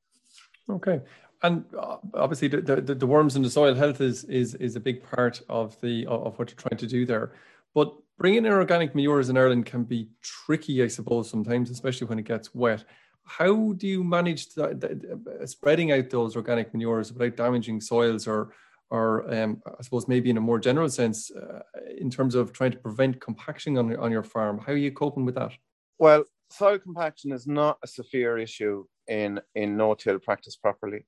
Okay, 0.71 1.01
and 1.43 1.65
uh, 1.77 1.97
obviously 2.15 2.47
the, 2.47 2.61
the, 2.61 2.95
the 2.95 3.13
worms 3.15 3.35
in 3.35 3.43
the 3.43 3.51
soil 3.51 3.75
health 3.75 4.01
is 4.01 4.23
is 4.43 4.55
is 4.67 4.77
a 4.77 4.81
big 4.89 5.03
part 5.03 5.43
of 5.49 5.81
the 5.81 6.07
of 6.07 6.39
what 6.39 6.51
you're 6.51 6.65
trying 6.69 6.79
to 6.79 6.87
do 6.87 7.05
there. 7.05 7.33
But 7.75 7.93
bringing 8.17 8.47
in 8.47 8.53
organic 8.53 8.95
manures 8.95 9.29
in 9.29 9.37
Ireland 9.37 9.67
can 9.67 9.83
be 9.83 10.09
tricky, 10.23 10.85
I 10.85 10.87
suppose, 10.87 11.29
sometimes, 11.29 11.69
especially 11.69 12.07
when 12.07 12.21
it 12.21 12.27
gets 12.27 12.55
wet 12.55 12.85
how 13.25 13.73
do 13.75 13.87
you 13.87 14.05
manage 14.05 14.55
the, 14.55 15.43
spreading 15.47 15.93
out 15.93 16.11
those 16.11 16.37
organic 16.37 16.73
manures 16.75 17.13
without 17.13 17.37
damaging 17.37 17.81
soils 17.81 18.27
or 18.27 18.55
or 18.91 19.33
um, 19.35 19.63
I 19.67 19.83
suppose 19.83 20.07
maybe 20.07 20.29
in 20.29 20.37
a 20.37 20.41
more 20.43 20.59
general 20.59 20.91
sense, 20.91 21.31
uh, 21.31 21.61
in 21.99 22.11
terms 22.11 22.35
of 22.35 22.53
trying 22.53 22.73
to 22.73 22.79
prevent 22.79 23.23
compaction 23.23 23.79
on, 23.79 23.97
on 23.97 24.13
your 24.13 24.23
farm, 24.23 24.59
how 24.59 24.73
are 24.73 24.77
you 24.77 24.93
coping 24.93 25.25
with 25.25 25.35
that? 25.37 25.53
Well, 25.99 26.25
soil 26.51 26.79
compaction 26.79 27.33
is 27.33 27.47
not 27.47 27.79
a 27.83 27.87
severe 27.87 28.37
issue 28.37 28.85
in 29.09 29.41
in 29.55 29.77
no-till 29.79 30.19
practice 30.19 30.57
properly. 30.57 31.07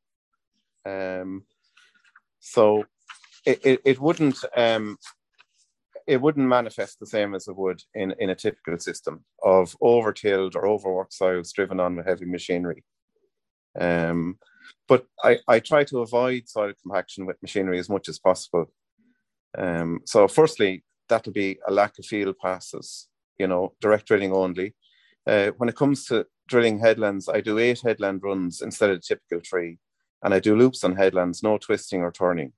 Um, 0.87 1.45
so 2.41 2.85
it, 3.45 3.61
it, 3.65 3.81
it 3.85 4.01
wouldn't 4.01 4.39
um, 4.57 4.97
it 6.07 6.21
wouldn't 6.21 6.47
manifest 6.47 7.01
the 7.01 7.07
same 7.07 7.35
as 7.35 7.49
it 7.49 7.57
would 7.57 7.83
in, 7.95 8.15
in 8.19 8.31
a 8.31 8.35
typical 8.35 8.79
system 8.79 9.25
of 9.43 9.77
overtilled 9.83 10.55
or 10.55 10.67
overworked 10.67 11.15
soils 11.15 11.53
driven 11.53 11.81
on 11.81 11.97
with 11.97 12.07
heavy 12.07 12.27
machinery. 12.27 12.85
Um, 13.79 14.39
but 14.87 15.07
I, 15.23 15.39
I 15.49 15.61
try 15.61 15.85
to 15.85 16.01
avoid 16.01 16.49
soil 16.49 16.73
compaction 16.81 17.27
with 17.27 17.43
machinery 17.43 17.79
as 17.79 17.89
much 17.89 18.09
as 18.09 18.19
possible. 18.19 18.67
Um, 19.57 20.01
so, 20.05 20.29
firstly, 20.29 20.85
that'll 21.09 21.33
be 21.33 21.59
a 21.67 21.73
lack 21.73 21.99
of 21.99 22.07
field 22.07 22.37
passes, 22.39 23.09
you 23.39 23.47
know, 23.47 23.75
direct 23.81 24.07
drilling 24.07 24.33
only. 24.33 24.75
Uh, 25.27 25.53
when 25.57 25.69
it 25.69 25.77
comes 25.77 26.05
to 26.07 26.27
drilling 26.49 26.79
headlands, 26.79 27.29
I 27.29 27.41
do 27.41 27.59
eight 27.59 27.81
headland 27.83 28.23
runs 28.23 28.61
instead 28.61 28.91
of 28.91 29.01
typical 29.01 29.41
three, 29.49 29.79
and 30.23 30.35
I 30.35 30.41
do 30.41 30.57
loops 30.57 30.85
on 30.85 30.97
headlands, 30.97 31.43
no 31.43 31.57
twisting 31.59 32.03
or 32.03 32.13
turning. 32.13 32.53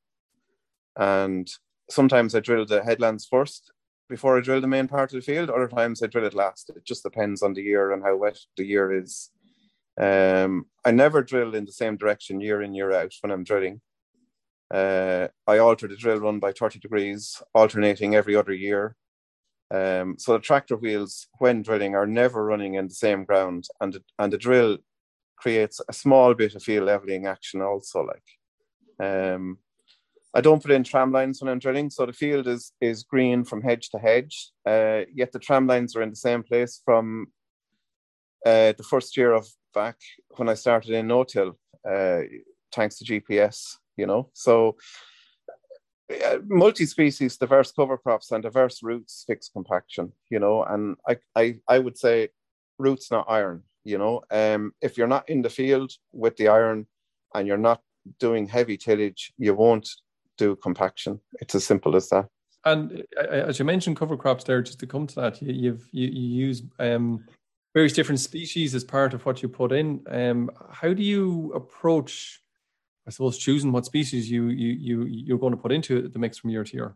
And 0.96 1.48
sometimes 1.90 2.34
I 2.34 2.40
drill 2.40 2.66
the 2.66 2.82
headlands 2.82 3.26
first 3.26 3.72
before 4.08 4.36
I 4.36 4.40
drill 4.40 4.60
the 4.60 4.66
main 4.66 4.88
part 4.88 5.12
of 5.12 5.20
the 5.20 5.24
field. 5.24 5.50
Other 5.50 5.68
times 5.68 6.02
I 6.02 6.06
drill 6.06 6.26
it 6.26 6.34
last. 6.34 6.70
It 6.70 6.84
just 6.84 7.02
depends 7.02 7.42
on 7.42 7.54
the 7.54 7.62
year 7.62 7.92
and 7.92 8.02
how 8.02 8.16
wet 8.16 8.38
the 8.56 8.64
year 8.64 8.92
is. 8.92 9.30
Um, 9.98 10.66
I 10.84 10.90
never 10.90 11.22
drill 11.22 11.54
in 11.54 11.64
the 11.64 11.72
same 11.72 11.96
direction 11.96 12.40
year 12.40 12.62
in 12.62 12.74
year 12.74 12.92
out 12.92 13.12
when 13.20 13.32
I'm 13.32 13.44
drilling. 13.44 13.80
Uh, 14.72 15.28
I 15.46 15.58
alter 15.58 15.88
the 15.88 15.96
drill 15.96 16.18
run 16.18 16.38
by 16.38 16.52
30 16.52 16.80
degrees, 16.80 17.40
alternating 17.54 18.14
every 18.14 18.36
other 18.36 18.52
year. 18.52 18.96
Um, 19.70 20.16
so 20.18 20.32
the 20.34 20.38
tractor 20.38 20.76
wheels, 20.76 21.28
when 21.38 21.62
drilling, 21.62 21.94
are 21.94 22.06
never 22.06 22.44
running 22.44 22.74
in 22.74 22.88
the 22.88 22.94
same 22.94 23.24
ground, 23.24 23.66
and 23.80 23.94
the, 23.94 24.02
and 24.18 24.32
the 24.32 24.38
drill 24.38 24.78
creates 25.36 25.80
a 25.88 25.92
small 25.92 26.34
bit 26.34 26.54
of 26.54 26.62
field 26.62 26.86
leveling 26.86 27.26
action 27.26 27.60
also. 27.62 28.04
Like, 28.04 28.24
um, 29.00 29.58
I 30.36 30.42
don't 30.42 30.62
put 30.62 30.70
in 30.70 30.84
tram 30.84 31.12
lines 31.12 31.40
when 31.40 31.50
I'm 31.50 31.58
drilling, 31.58 31.88
so 31.88 32.04
the 32.04 32.12
field 32.12 32.46
is 32.46 32.70
is 32.82 33.04
green 33.04 33.42
from 33.42 33.62
hedge 33.62 33.88
to 33.90 33.98
hedge. 33.98 34.50
Uh, 34.66 35.00
yet 35.14 35.32
the 35.32 35.38
tram 35.38 35.66
lines 35.66 35.96
are 35.96 36.02
in 36.02 36.10
the 36.10 36.24
same 36.28 36.42
place 36.42 36.82
from 36.84 37.28
uh, 38.44 38.72
the 38.76 38.86
first 38.90 39.16
year 39.16 39.32
of 39.32 39.48
back 39.72 39.96
when 40.36 40.50
I 40.50 40.54
started 40.54 40.90
in 40.90 41.06
no-till, 41.06 41.58
uh, 41.90 42.20
thanks 42.70 42.98
to 42.98 43.04
GPS. 43.06 43.76
You 43.96 44.06
know, 44.06 44.28
so 44.34 44.76
uh, 46.12 46.38
multi-species, 46.46 47.38
diverse 47.38 47.72
cover 47.72 47.96
crops, 47.96 48.30
and 48.30 48.42
diverse 48.42 48.82
roots 48.82 49.24
fix 49.26 49.48
compaction. 49.48 50.12
You 50.28 50.38
know, 50.38 50.64
and 50.64 50.96
I 51.08 51.16
I 51.34 51.60
I 51.66 51.78
would 51.78 51.96
say 51.96 52.28
roots 52.78 53.10
not 53.10 53.24
iron. 53.26 53.62
You 53.84 53.96
know, 53.96 54.20
um, 54.30 54.72
if 54.82 54.98
you're 54.98 55.14
not 55.16 55.30
in 55.30 55.40
the 55.40 55.56
field 55.60 55.92
with 56.12 56.36
the 56.36 56.48
iron 56.48 56.86
and 57.34 57.48
you're 57.48 57.66
not 57.70 57.80
doing 58.18 58.46
heavy 58.46 58.76
tillage, 58.76 59.32
you 59.38 59.54
won't 59.54 59.88
do 60.36 60.56
compaction. 60.56 61.20
It's 61.40 61.54
as 61.54 61.64
simple 61.64 61.96
as 61.96 62.08
that. 62.10 62.28
And 62.64 63.04
uh, 63.16 63.28
as 63.28 63.58
you 63.58 63.64
mentioned, 63.64 63.96
cover 63.96 64.16
crops 64.16 64.44
there, 64.44 64.60
just 64.60 64.80
to 64.80 64.86
come 64.86 65.06
to 65.06 65.14
that, 65.16 65.40
you, 65.40 65.52
you've 65.52 65.88
you, 65.92 66.08
you 66.08 66.46
use 66.46 66.62
um, 66.78 67.24
various 67.74 67.92
different 67.92 68.20
species 68.20 68.74
as 68.74 68.84
part 68.84 69.14
of 69.14 69.24
what 69.24 69.42
you 69.42 69.48
put 69.48 69.72
in. 69.72 70.02
Um, 70.10 70.50
how 70.70 70.92
do 70.92 71.02
you 71.02 71.52
approach, 71.54 72.40
I 73.06 73.10
suppose, 73.10 73.38
choosing 73.38 73.70
what 73.70 73.86
species 73.86 74.30
you 74.30 74.48
you 74.48 74.72
you 74.72 75.04
you're 75.04 75.38
going 75.38 75.52
to 75.52 75.62
put 75.62 75.72
into 75.72 76.08
the 76.08 76.18
mix 76.18 76.38
from 76.38 76.50
year 76.50 76.64
to 76.64 76.74
year? 76.74 76.94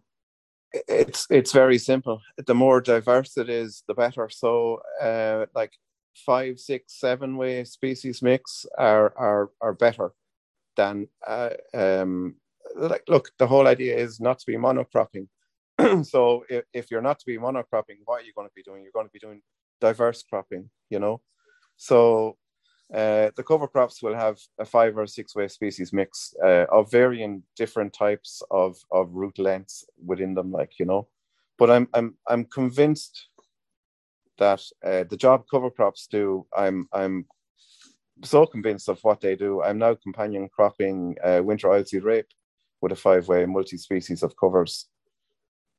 It's 0.72 1.26
it's 1.30 1.52
very 1.52 1.78
simple. 1.78 2.20
The 2.36 2.54
more 2.54 2.80
diverse 2.80 3.36
it 3.36 3.48
is, 3.48 3.82
the 3.86 3.94
better. 3.94 4.28
So, 4.28 4.80
uh, 5.00 5.46
like 5.54 5.72
five, 6.14 6.58
six, 6.58 6.98
seven 6.98 7.36
way 7.36 7.62
species 7.64 8.22
mix 8.22 8.66
are 8.76 9.12
are 9.16 9.50
are 9.60 9.74
better 9.74 10.12
than 10.76 11.08
uh, 11.26 11.50
um, 11.74 12.36
like 12.76 13.02
look 13.08 13.30
the 13.38 13.46
whole 13.46 13.66
idea 13.66 13.96
is 13.96 14.20
not 14.20 14.38
to 14.40 14.46
be 14.46 14.56
monocropping. 14.56 15.28
So 16.04 16.44
if, 16.48 16.64
if 16.72 16.90
you're 16.90 17.02
not 17.02 17.18
to 17.20 17.26
be 17.26 17.38
monocropping 17.38 17.98
what 18.04 18.20
are 18.20 18.24
you 18.24 18.32
going 18.34 18.48
to 18.48 18.54
be 18.54 18.62
doing? 18.62 18.82
You're 18.82 18.92
going 18.92 19.06
to 19.06 19.12
be 19.12 19.18
doing 19.18 19.42
diverse 19.80 20.22
cropping 20.22 20.70
you 20.90 20.98
know? 20.98 21.20
So 21.76 22.36
uh, 22.92 23.30
the 23.36 23.44
cover 23.46 23.68
crops 23.68 24.02
will 24.02 24.14
have 24.14 24.38
a 24.58 24.64
five 24.64 24.98
or 24.98 25.06
six 25.06 25.34
way 25.34 25.48
species 25.48 25.92
mix 25.92 26.34
uh, 26.44 26.66
of 26.70 26.90
varying 26.90 27.42
different 27.56 27.92
types 27.92 28.42
of, 28.50 28.76
of 28.90 29.12
root 29.12 29.38
lengths 29.38 29.84
within 30.04 30.34
them 30.34 30.50
like 30.52 30.78
you 30.78 30.86
know? 30.86 31.08
But 31.58 31.70
i'm 31.70 31.88
i'm 31.94 32.14
i'm 32.28 32.44
convinced 32.44 33.28
that 34.40 34.62
uh, 34.84 35.04
the 35.08 35.16
job 35.16 35.44
cover 35.48 35.70
crops 35.70 36.08
do. 36.08 36.46
I'm 36.56 36.88
i'm 36.92 37.26
so 38.24 38.44
convinced 38.44 38.88
of 38.88 38.98
what 39.02 39.20
they 39.20 39.36
do. 39.36 39.62
I'm 39.62 39.78
now 39.78 39.94
companion 39.94 40.48
cropping 40.48 41.16
uh, 41.22 41.40
winter 41.44 41.68
oilseed 41.68 42.02
rape 42.02 42.26
with 42.80 42.92
a 42.92 42.96
five-way 42.96 43.46
multi-species 43.46 44.22
of 44.22 44.36
covers. 44.36 44.86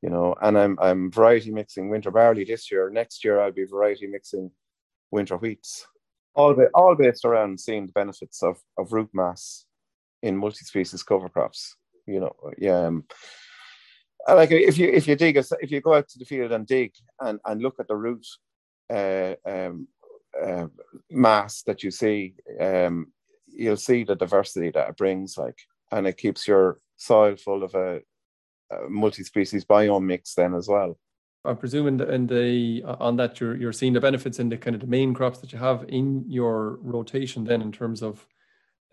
You 0.01 0.09
know, 0.09 0.35
and 0.41 0.57
I'm 0.57 0.77
I'm 0.81 1.11
variety 1.11 1.51
mixing 1.51 1.89
winter 1.89 2.11
barley 2.11 2.43
this 2.43 2.71
year. 2.71 2.89
Next 2.89 3.23
year 3.23 3.39
I'll 3.39 3.51
be 3.51 3.65
variety 3.65 4.07
mixing 4.07 4.51
winter 5.11 5.37
wheats. 5.37 5.85
All 6.33 6.53
ba- 6.53 6.71
all 6.73 6.95
based 6.95 7.25
around 7.25 7.59
seeing 7.59 7.85
the 7.85 7.91
benefits 7.91 8.41
of, 8.41 8.57
of 8.77 8.93
root 8.93 9.09
mass 9.13 9.65
in 10.23 10.37
multi-species 10.37 11.03
cover 11.03 11.29
crops. 11.29 11.75
You 12.07 12.21
know, 12.21 12.35
yeah. 12.57 12.87
Um, 12.87 13.05
like 14.27 14.51
if 14.51 14.77
you 14.77 14.89
if 14.89 15.07
you 15.07 15.15
dig 15.15 15.37
if 15.37 15.71
you 15.71 15.81
go 15.81 15.93
out 15.93 16.07
to 16.09 16.19
the 16.19 16.25
field 16.25 16.51
and 16.51 16.65
dig 16.65 16.93
and 17.19 17.39
and 17.45 17.61
look 17.61 17.79
at 17.79 17.87
the 17.87 17.95
root 17.95 18.25
uh, 18.89 19.35
um, 19.45 19.87
uh, 20.41 20.67
mass 21.09 21.63
that 21.63 21.83
you 21.83 21.91
see, 21.91 22.35
um, 22.59 23.11
you'll 23.47 23.77
see 23.77 24.03
the 24.03 24.15
diversity 24.15 24.71
that 24.71 24.89
it 24.89 24.97
brings. 24.97 25.37
Like, 25.37 25.59
and 25.91 26.07
it 26.07 26.17
keeps 26.17 26.47
your 26.47 26.77
soil 26.97 27.35
full 27.35 27.63
of 27.63 27.73
a, 27.75 28.01
a 28.71 28.89
multi-species 28.89 29.65
biome 29.65 30.03
mix 30.05 30.35
then 30.35 30.53
as 30.53 30.67
well. 30.67 30.97
I 31.43 31.53
presume 31.55 31.87
in 31.87 31.97
the, 31.97 32.13
in 32.13 32.27
the 32.27 32.83
on 32.83 33.15
that 33.17 33.39
you're 33.39 33.55
you're 33.55 33.73
seeing 33.73 33.93
the 33.93 33.99
benefits 33.99 34.39
in 34.39 34.49
the 34.49 34.57
kind 34.57 34.75
of 34.75 34.81
the 34.81 34.87
main 34.87 35.13
crops 35.13 35.39
that 35.39 35.51
you 35.51 35.57
have 35.57 35.85
in 35.87 36.23
your 36.27 36.77
rotation 36.81 37.43
then 37.43 37.63
in 37.63 37.71
terms 37.71 38.03
of 38.03 38.25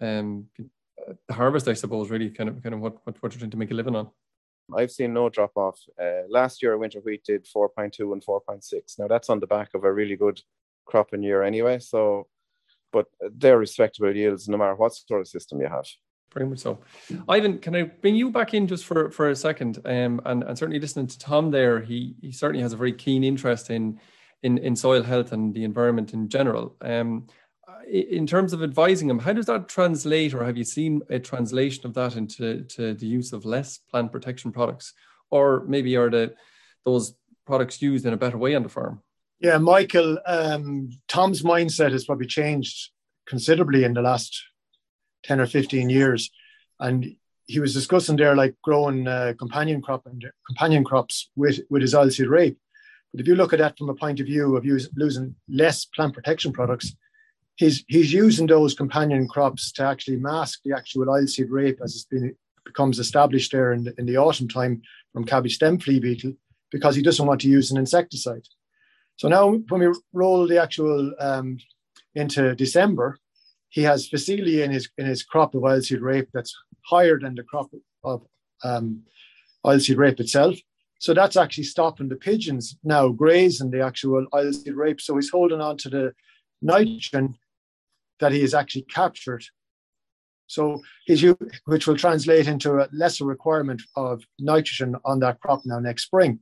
um 0.01 0.47
the 1.27 1.35
harvest 1.35 1.69
I 1.69 1.75
suppose 1.75 2.11
really 2.11 2.31
kind 2.31 2.49
of 2.49 2.63
kind 2.63 2.75
of 2.75 2.81
what 2.81 2.97
what, 3.05 3.23
what 3.23 3.33
you're 3.33 3.41
trying 3.41 3.51
to 3.51 3.59
make 3.59 3.71
a 3.71 3.75
living 3.75 3.97
on. 3.97 4.09
I've 4.75 4.91
seen 4.91 5.15
no 5.15 5.29
drop 5.29 5.53
off. 5.57 5.79
Uh, 6.01 6.23
last 6.29 6.63
year 6.63 6.77
winter 6.77 7.01
wheat 7.01 7.25
did 7.25 7.47
4.2 7.47 8.13
and 8.13 8.23
4.6. 8.25 8.99
Now 8.99 9.09
that's 9.09 9.31
on 9.31 9.41
the 9.41 9.47
back 9.47 9.71
of 9.75 9.85
a 9.85 9.93
really 9.93 10.17
good 10.17 10.41
cropping 10.87 11.23
year 11.23 11.43
anyway. 11.43 11.79
So 11.81 12.29
but 12.93 13.07
they're 13.21 13.59
respectable 13.59 14.17
yields 14.17 14.49
no 14.49 14.57
matter 14.57 14.75
what 14.75 14.95
sort 14.95 15.21
of 15.21 15.29
system 15.29 15.61
you 15.61 15.69
have 15.69 15.87
very 16.33 16.47
much 16.47 16.59
so. 16.59 16.79
Ivan, 17.29 17.59
can 17.59 17.75
I 17.75 17.83
bring 17.83 18.15
you 18.15 18.31
back 18.31 18.55
in 18.55 18.67
just 18.67 18.85
for, 18.85 19.11
for 19.11 19.31
a 19.31 19.37
second? 19.37 19.79
Um, 19.85 20.21
and, 20.25 20.43
and 20.43 20.59
certainly 20.59 20.81
listening 20.81 21.07
to 21.07 21.19
Tom 21.19 21.51
there, 21.51 21.81
he, 21.81 22.15
he 22.21 22.33
certainly 22.33 22.63
has 22.63 22.73
a 22.73 22.77
very 22.77 22.93
keen 22.93 23.25
interest 23.25 23.71
in, 23.71 23.99
in, 24.43 24.59
in 24.59 24.77
soil 24.77 25.03
health 25.03 25.33
and 25.33 25.55
the 25.55 25.65
environment 25.65 26.13
in 26.13 26.29
general. 26.29 26.77
Um, 26.81 27.27
in 27.91 28.27
terms 28.27 28.53
of 28.53 28.63
advising 28.63 29.09
him, 29.09 29.19
how 29.19 29.33
does 29.33 29.47
that 29.47 29.69
translate, 29.69 30.35
or 30.35 30.45
have 30.45 30.57
you 30.57 30.65
seen 30.65 31.01
a 31.09 31.19
translation 31.19 31.87
of 31.87 31.95
that 31.95 32.17
into 32.17 32.65
to 32.65 32.95
the 32.95 33.07
use 33.07 33.33
of 33.33 33.47
less 33.47 33.79
plant 33.79 34.13
protection 34.13 34.53
products, 34.53 34.93
or 35.31 35.65
maybe 35.67 35.97
are 35.97 36.11
the 36.11 36.35
those 36.85 37.15
products 37.47 37.81
used 37.81 38.05
in 38.05 38.13
a 38.13 38.17
better 38.17 38.37
way 38.37 38.55
on 38.55 38.63
the 38.63 38.69
farm? 38.69 39.03
Yeah, 39.41 39.59
Michael, 39.59 40.19
um, 40.27 40.91
Tom's 41.07 41.43
mindset 41.43 41.93
has 41.93 42.05
probably 42.05 42.27
changed 42.27 42.91
considerably 43.27 43.85
in 43.85 43.95
the 43.95 44.03
last 44.03 44.43
10 45.25 45.41
or 45.41 45.47
15 45.47 45.91
years. 45.91 46.31
And 46.81 47.17
he 47.47 47.61
was 47.61 47.75
discussing 47.75 48.17
there 48.17 48.37
like 48.37 48.55
growing 48.63 49.07
uh, 49.09 49.35
companion 49.39 49.81
crop 49.81 50.07
and 50.07 50.25
companion 50.47 50.85
crops 50.85 51.31
with, 51.37 51.61
with 51.71 51.83
his 51.83 51.95
oilseed 51.95 52.29
rape. 52.29 52.59
But 53.13 53.21
if 53.21 53.27
you 53.27 53.37
look 53.37 53.53
at 53.53 53.59
that 53.59 53.79
from 53.79 53.89
a 53.89 53.95
point 53.95 54.21
of 54.21 54.27
view 54.27 54.57
of 54.57 54.65
use, 54.65 54.89
losing 54.95 55.35
less 55.49 55.87
plant 55.87 56.15
protection 56.15 56.53
products, 56.53 56.95
he's 57.57 57.85
he's 57.89 58.13
using 58.13 58.47
those 58.47 58.75
companion 58.75 59.27
crops 59.29 59.73
to 59.73 59.83
actually 59.83 60.17
mask 60.17 60.61
the 60.65 60.75
actual 60.75 61.07
oilseed 61.07 61.49
rape 61.51 61.81
as 61.83 61.95
it's 61.95 62.05
been 62.05 62.35
becomes 62.65 62.99
established 62.99 63.51
there 63.51 63.73
in 63.73 63.85
the, 63.85 63.95
in 63.99 64.05
the 64.05 64.17
autumn 64.17 64.47
time 64.47 64.83
from 65.13 65.25
cabbage 65.25 65.55
stem 65.55 65.79
flea 65.79 65.99
beetle 65.99 66.35
because 66.71 66.95
he 66.95 67.03
doesn't 67.03 67.27
want 67.27 67.41
to 67.41 67.49
use 67.49 67.71
an 67.71 67.79
insecticide. 67.79 68.47
So 69.17 69.29
now 69.29 69.55
when 69.69 69.81
we 69.81 69.99
roll 70.13 70.47
the 70.47 70.63
actual 70.63 71.15
um, 71.19 71.59
into 72.15 72.55
December, 72.55 73.19
he 73.69 73.83
has 73.83 74.09
phacelia 74.09 74.65
in 74.65 74.71
his 74.71 74.89
in 74.99 75.07
his 75.07 75.23
crop 75.23 75.55
of 75.55 75.63
oilseed 75.63 76.01
rape 76.01 76.29
that's 76.33 76.55
higher 76.85 77.19
than 77.19 77.35
the 77.35 77.43
crop 77.43 77.71
of 78.05 78.23
um, 78.65 79.03
oilseed 79.65 79.97
rape 79.97 80.21
itself. 80.21 80.57
So 81.01 81.15
that's 81.15 81.37
actually 81.37 81.65
stopping 81.65 82.09
the 82.09 82.17
pigeons 82.17 82.77
now 82.83 83.09
grazing 83.09 83.71
the 83.71 83.83
actual 83.83 84.27
oilseed 84.33 84.75
rape. 84.75 85.01
So 85.01 85.15
he's 85.15 85.31
holding 85.31 85.61
on 85.61 85.77
to 85.79 85.89
the 85.89 86.13
nitrogen 86.61 87.37
that 88.21 88.33
he 88.33 88.41
has 88.41 88.55
actually 88.55 88.83
captured. 88.83 89.45
So 90.49 90.83
his 91.07 91.23
which 91.67 91.87
will 91.87 91.97
translate 91.97 92.49
into 92.49 92.81
a 92.81 92.89
lesser 92.93 93.27
requirement 93.27 93.83
of 93.97 94.25
nitrogen 94.39 94.97
on 95.05 95.21
that 95.21 95.41
crop 95.41 95.61
now 95.65 95.79
next 95.79 96.05
spring. 96.05 96.41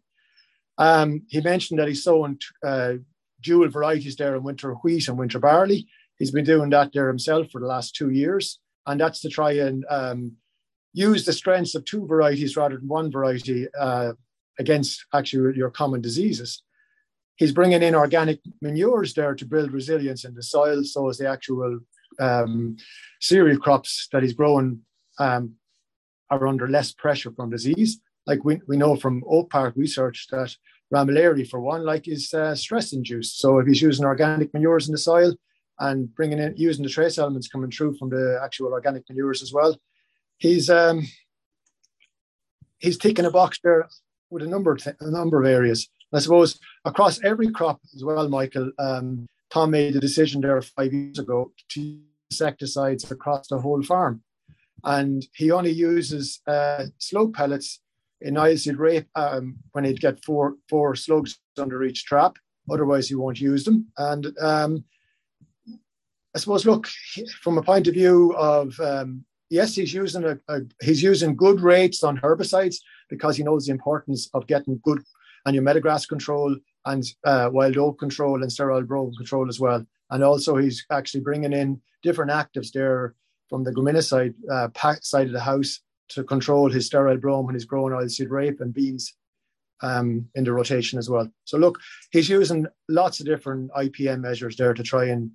Um, 0.79 1.23
he 1.29 1.41
mentioned 1.41 1.81
that 1.81 1.89
he's 1.89 2.05
sowing 2.05 2.39
uh, 2.65 2.95
dual 3.41 3.69
varieties 3.69 4.17
there 4.17 4.37
in 4.37 4.43
winter 4.43 4.73
wheat 4.75 5.09
and 5.09 5.19
winter 5.19 5.39
barley. 5.39 5.89
He's 6.19 6.31
been 6.31 6.45
doing 6.45 6.71
that 6.71 6.93
there 6.93 7.09
himself 7.09 7.51
for 7.51 7.61
the 7.61 7.67
last 7.67 7.95
two 7.95 8.11
years, 8.11 8.59
and 8.87 9.01
that's 9.01 9.21
to 9.21 9.29
try 9.29 9.53
and 9.53 9.85
um, 9.91 10.33
use 10.93 11.25
the 11.25 11.33
strengths 11.33 11.75
of 11.75 11.85
two 11.85 12.07
varieties 12.07 12.57
rather 12.57 12.79
than 12.79 12.89
one 12.89 13.11
variety 13.11 13.67
uh, 13.79 14.13
against 14.59 15.05
actually 15.13 15.57
your 15.57 15.71
common 15.71 16.01
diseases. 16.01 16.63
He's 17.37 17.53
bringing 17.53 17.83
in 17.83 17.95
organic 17.95 18.41
manures 18.63 19.13
there 19.13 19.35
to 19.35 19.45
build 19.45 19.73
resilience 19.73 20.25
in 20.25 20.35
the 20.35 20.43
soil, 20.43 20.85
so 20.85 21.09
as 21.11 21.19
the 21.19 21.29
actual 21.29 21.81
um, 22.19 22.77
cereal 23.21 23.59
crops 23.59 24.09
that 24.13 24.23
he's 24.23 24.33
growing 24.33 24.81
um, 25.19 25.55
are 26.31 26.47
under 26.47 26.69
less 26.69 26.93
pressure 26.93 27.31
from 27.31 27.51
disease. 27.51 28.01
Like 28.27 28.43
we, 28.45 28.61
we 28.67 28.79
know 28.79 28.97
from 28.97 29.23
Oak 29.29 29.51
Park 29.51 29.75
research 29.77 30.27
that 30.31 30.55
Ramularia, 30.93 31.49
for 31.49 31.61
one, 31.61 31.85
like 31.85 32.09
is 32.09 32.33
uh, 32.33 32.55
stress 32.55 32.93
induced. 32.93 33.39
So 33.39 33.59
if 33.59 33.67
he's 33.67 33.83
using 33.83 34.05
organic 34.05 34.53
manures 34.55 34.89
in 34.89 34.93
the 34.93 34.99
soil, 34.99 35.35
and 35.79 36.15
bringing 36.15 36.39
in 36.39 36.55
using 36.57 36.83
the 36.83 36.91
trace 36.91 37.19
elements 37.19 37.49
coming 37.49 37.71
through 37.71 37.97
from 37.97 38.11
the 38.11 38.41
actual 38.43 38.73
organic 38.73 39.09
manures 39.09 39.43
as 39.43 39.53
well. 39.53 39.77
He's 40.39 40.69
um, 40.71 41.07
he's 42.79 42.99
ticking 42.99 43.25
a 43.25 43.31
box 43.31 43.59
there 43.63 43.89
with 44.31 44.43
a 44.43 44.47
number 44.47 44.73
of 44.73 44.83
th- 44.83 44.97
a 45.01 45.11
number 45.11 45.41
of 45.41 45.47
areas. 45.47 45.89
I 46.13 46.21
suppose 46.21 46.59
across 46.85 47.23
every 47.25 47.51
crop 47.51 47.81
as 47.95 48.05
well, 48.05 48.29
Michael. 48.29 48.71
Um, 48.79 49.27
Tom 49.51 49.71
made 49.71 49.95
a 49.95 50.01
decision 50.01 50.41
there 50.41 50.61
five 50.61 50.93
years 50.93 51.19
ago 51.19 51.53
to 51.71 52.01
insecticides 52.31 53.11
across 53.11 53.49
the 53.49 53.59
whole 53.59 53.83
farm, 53.83 54.23
and 54.85 55.25
he 55.35 55.51
only 55.51 55.71
uses 55.71 56.41
uh, 56.47 56.87
slug 56.99 57.35
pellets 57.35 57.81
in 58.21 58.35
oilseed 58.35 58.79
rape 58.79 59.07
um, 59.15 59.57
when 59.73 59.85
he'd 59.85 60.01
get 60.01 60.25
four 60.25 60.57
four 60.69 60.97
slugs 60.97 61.39
under 61.59 61.85
each 61.85 62.05
trap. 62.05 62.37
Otherwise, 62.71 63.09
he 63.09 63.15
won't 63.15 63.41
use 63.41 63.65
them. 63.65 63.87
And 63.97 64.37
um, 64.41 64.85
I 66.37 66.39
suppose, 66.39 66.67
look, 66.67 66.87
from 67.41 67.57
a 67.57 67.63
point 67.63 67.87
of 67.87 67.95
view 67.95 68.35
of 68.37 68.79
um, 68.79 69.25
yes, 69.49 69.75
he's 69.75 69.95
using 69.95 70.23
a, 70.23 70.39
a, 70.49 70.61
he's 70.83 71.03
using 71.03 71.35
good 71.35 71.63
rates 71.63 72.05
on 72.05 72.19
herbicides 72.19 72.77
because 73.09 73.39
he 73.39 73.43
knows 73.43 73.65
the 73.65 73.73
importance 73.73 74.29
of 74.35 74.47
getting 74.47 74.79
good 74.85 75.03
and 75.47 75.55
your 75.55 75.65
meadowgrass 75.65 76.07
control 76.07 76.55
and 76.85 77.05
uh, 77.25 77.49
wild 77.51 77.79
oat 77.79 77.99
control 77.99 78.43
and 78.43 78.53
sterile 78.53 78.83
brome 78.83 79.15
control 79.15 79.49
as 79.49 79.59
well. 79.59 79.83
And 80.11 80.23
also, 80.23 80.57
he's 80.59 80.85
actually 80.91 81.23
bringing 81.23 81.55
in 81.55 81.81
different 82.03 82.31
actives 82.31 82.71
there 82.71 83.15
from 83.49 83.65
the 83.65 83.73
graminicide 83.73 84.35
uh, 84.53 84.69
side 85.01 85.29
of 85.29 85.33
the 85.33 85.41
house 85.41 85.81
to 86.11 86.23
control 86.23 86.71
his 86.71 86.85
sterile 86.85 87.17
brome 87.17 87.47
when 87.47 87.55
he's 87.55 87.65
growing 87.65 87.95
oilseed 87.95 88.29
rape 88.29 88.61
and 88.61 88.75
beans 88.75 89.15
um, 89.81 90.29
in 90.35 90.45
the 90.45 90.53
rotation 90.53 90.99
as 90.99 91.09
well. 91.09 91.31
So 91.47 91.57
look, 91.57 91.79
he's 92.11 92.29
using 92.29 92.67
lots 92.91 93.21
of 93.21 93.27
different 93.27 93.71
IPM 93.73 94.21
measures 94.21 94.57
there 94.57 94.75
to 94.75 94.83
try 94.83 95.07
and 95.07 95.31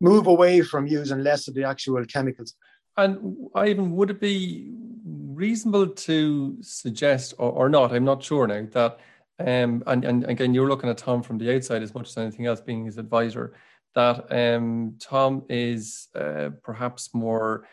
move 0.00 0.26
away 0.26 0.62
from 0.62 0.86
using 0.86 1.22
less 1.22 1.48
of 1.48 1.54
the 1.54 1.64
actual 1.64 2.04
chemicals. 2.04 2.54
And 2.96 3.48
Ivan, 3.54 3.92
would 3.96 4.10
it 4.10 4.20
be 4.20 4.72
reasonable 5.04 5.88
to 5.88 6.56
suggest, 6.60 7.34
or, 7.38 7.52
or 7.52 7.68
not, 7.68 7.92
I'm 7.92 8.04
not 8.04 8.22
sure 8.22 8.46
now, 8.46 8.66
that, 8.72 8.98
um, 9.38 9.82
and, 9.86 10.04
and 10.04 10.24
again, 10.24 10.54
you're 10.54 10.68
looking 10.68 10.90
at 10.90 10.98
Tom 10.98 11.22
from 11.22 11.38
the 11.38 11.54
outside 11.54 11.82
as 11.82 11.94
much 11.94 12.08
as 12.08 12.16
anything 12.16 12.46
else, 12.46 12.60
being 12.60 12.84
his 12.84 12.98
advisor, 12.98 13.54
that 13.94 14.32
um, 14.32 14.96
Tom 15.00 15.44
is 15.48 16.08
uh, 16.14 16.50
perhaps 16.62 17.14
more 17.14 17.66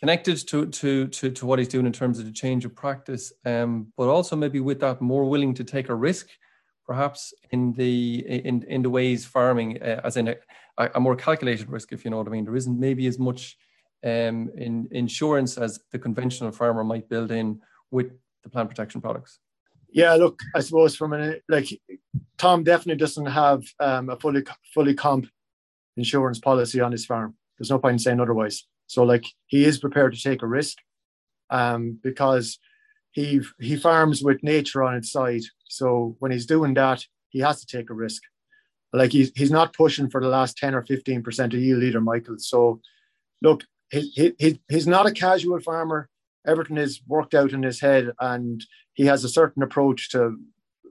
connected 0.00 0.36
to, 0.48 0.66
to, 0.66 1.06
to, 1.08 1.30
to 1.30 1.46
what 1.46 1.58
he's 1.58 1.68
doing 1.68 1.86
in 1.86 1.92
terms 1.92 2.18
of 2.18 2.24
the 2.24 2.32
change 2.32 2.64
of 2.64 2.74
practice, 2.74 3.32
um, 3.44 3.92
but 3.96 4.08
also 4.08 4.36
maybe 4.36 4.60
with 4.60 4.80
that 4.80 5.00
more 5.00 5.28
willing 5.28 5.54
to 5.54 5.64
take 5.64 5.88
a 5.90 5.94
risk 5.94 6.28
perhaps 6.86 7.32
in 7.50 7.72
the 7.74 8.24
in 8.28 8.62
in 8.64 8.82
the 8.82 8.90
ways 8.90 9.24
farming 9.24 9.80
uh, 9.82 10.00
as 10.04 10.16
in 10.16 10.28
a, 10.28 10.34
a, 10.78 11.00
more 11.00 11.16
calculated 11.16 11.68
risk 11.68 11.92
if 11.92 12.04
you 12.04 12.10
know 12.10 12.18
what 12.18 12.26
i 12.26 12.30
mean 12.30 12.44
there 12.44 12.56
isn't 12.56 12.78
maybe 12.78 13.06
as 13.06 13.18
much 13.18 13.56
um, 14.04 14.50
in 14.56 14.88
insurance 14.90 15.56
as 15.58 15.78
the 15.92 15.98
conventional 15.98 16.50
farmer 16.50 16.82
might 16.82 17.08
build 17.08 17.30
in 17.30 17.60
with 17.90 18.10
the 18.42 18.48
plant 18.48 18.68
protection 18.68 19.00
products 19.00 19.38
yeah 19.90 20.14
look 20.14 20.40
i 20.54 20.60
suppose 20.60 20.96
from 20.96 21.12
an 21.12 21.40
like 21.48 21.68
tom 22.38 22.64
definitely 22.64 22.98
doesn't 22.98 23.26
have 23.26 23.62
um, 23.80 24.08
a 24.08 24.16
fully 24.16 24.42
fully 24.74 24.94
comp 24.94 25.26
insurance 25.96 26.38
policy 26.38 26.80
on 26.80 26.90
his 26.90 27.06
farm 27.06 27.34
there's 27.58 27.70
no 27.70 27.78
point 27.78 27.94
in 27.94 27.98
saying 27.98 28.20
otherwise 28.20 28.64
so 28.86 29.04
like 29.04 29.26
he 29.46 29.64
is 29.64 29.78
prepared 29.78 30.12
to 30.14 30.20
take 30.20 30.42
a 30.42 30.46
risk 30.46 30.78
um, 31.52 31.98
because 32.02 32.58
he 33.12 33.42
he 33.60 33.76
farms 33.76 34.22
with 34.22 34.42
nature 34.42 34.82
on 34.82 34.96
its 34.96 35.12
side. 35.12 35.42
So 35.68 36.16
when 36.18 36.32
he's 36.32 36.46
doing 36.46 36.74
that, 36.74 37.04
he 37.28 37.40
has 37.40 37.60
to 37.60 37.66
take 37.66 37.90
a 37.90 37.94
risk. 37.94 38.22
Like 38.92 39.12
he's 39.12 39.32
he's 39.34 39.50
not 39.50 39.72
pushing 39.72 40.10
for 40.10 40.20
the 40.20 40.28
last 40.28 40.56
ten 40.56 40.74
or 40.74 40.82
fifteen 40.82 41.22
percent 41.22 41.54
of 41.54 41.60
yield 41.60 41.82
either, 41.82 42.00
Michael. 42.00 42.36
So 42.38 42.80
look, 43.40 43.64
he, 43.90 44.34
he, 44.38 44.60
he's 44.68 44.86
not 44.86 45.06
a 45.06 45.12
casual 45.12 45.60
farmer. 45.60 46.08
Everything 46.46 46.76
is 46.76 47.00
worked 47.06 47.34
out 47.34 47.52
in 47.52 47.62
his 47.62 47.80
head, 47.80 48.10
and 48.20 48.64
he 48.94 49.06
has 49.06 49.24
a 49.24 49.28
certain 49.28 49.62
approach 49.62 50.10
to 50.10 50.38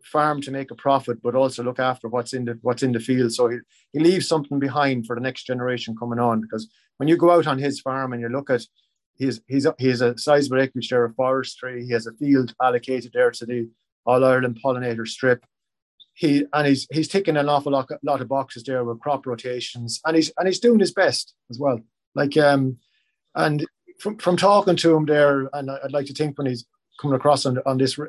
farm 0.04 0.42
to 0.42 0.52
make 0.52 0.72
a 0.72 0.76
profit, 0.76 1.22
but 1.22 1.36
also 1.36 1.64
look 1.64 1.80
after 1.80 2.08
what's 2.08 2.34
in 2.34 2.46
the 2.46 2.58
what's 2.62 2.84
in 2.84 2.92
the 2.92 3.00
field. 3.00 3.32
So 3.34 3.50
he, 3.50 3.58
he 3.94 4.00
leaves 4.00 4.28
something 4.28 4.60
behind 4.60 5.06
for 5.06 5.16
the 5.16 5.22
next 5.22 5.44
generation 5.44 5.96
coming 5.96 6.20
on. 6.20 6.42
Because 6.42 6.70
when 6.98 7.08
you 7.08 7.18
go 7.18 7.32
out 7.32 7.48
on 7.48 7.60
his 7.60 7.80
farm 7.80 8.14
and 8.14 8.22
you 8.22 8.30
look 8.30 8.50
at 8.50 8.66
he's 9.16 9.42
he's 9.48 9.68
he 9.78 9.90
a 9.90 10.18
sizable 10.18 10.62
acreage 10.62 10.90
there 10.90 11.06
of 11.06 11.16
forestry. 11.16 11.86
He 11.86 11.92
has 11.94 12.08
a 12.08 12.14
field 12.14 12.56
allocated 12.62 13.12
there 13.14 13.32
to 13.32 13.46
the 13.46 13.70
All 14.06 14.26
Ireland 14.26 14.60
pollinator 14.64 15.08
strip. 15.08 15.46
He 16.22 16.46
and 16.54 16.68
he's 16.68 16.86
he's 16.92 17.08
ticking 17.08 17.36
an 17.36 17.50
awful 17.50 17.72
lot, 17.72 17.90
lot 18.04 18.22
of 18.22 18.28
boxes 18.28 18.62
there 18.62 18.84
with 18.84 19.00
crop 19.00 19.26
rotations, 19.26 20.00
and 20.06 20.16
he's 20.16 20.32
and 20.38 20.48
he's 20.48 20.60
doing 20.60 20.80
his 20.80 20.94
best 20.94 21.34
as 21.50 21.58
well. 21.58 21.80
Like 22.14 22.38
um, 22.38 22.78
and 23.34 23.66
from 24.00 24.20
from 24.20 24.38
talking 24.38 24.76
to 24.76 24.96
him 24.96 25.08
there, 25.08 25.50
and 25.52 25.72
I'd 25.72 25.92
like 25.92 26.06
to 26.06 26.14
think 26.14 26.38
when 26.38 26.46
he's 26.46 26.64
coming 27.02 27.16
across 27.16 27.48
on 27.48 27.58
on 27.66 27.80
this 27.80 28.00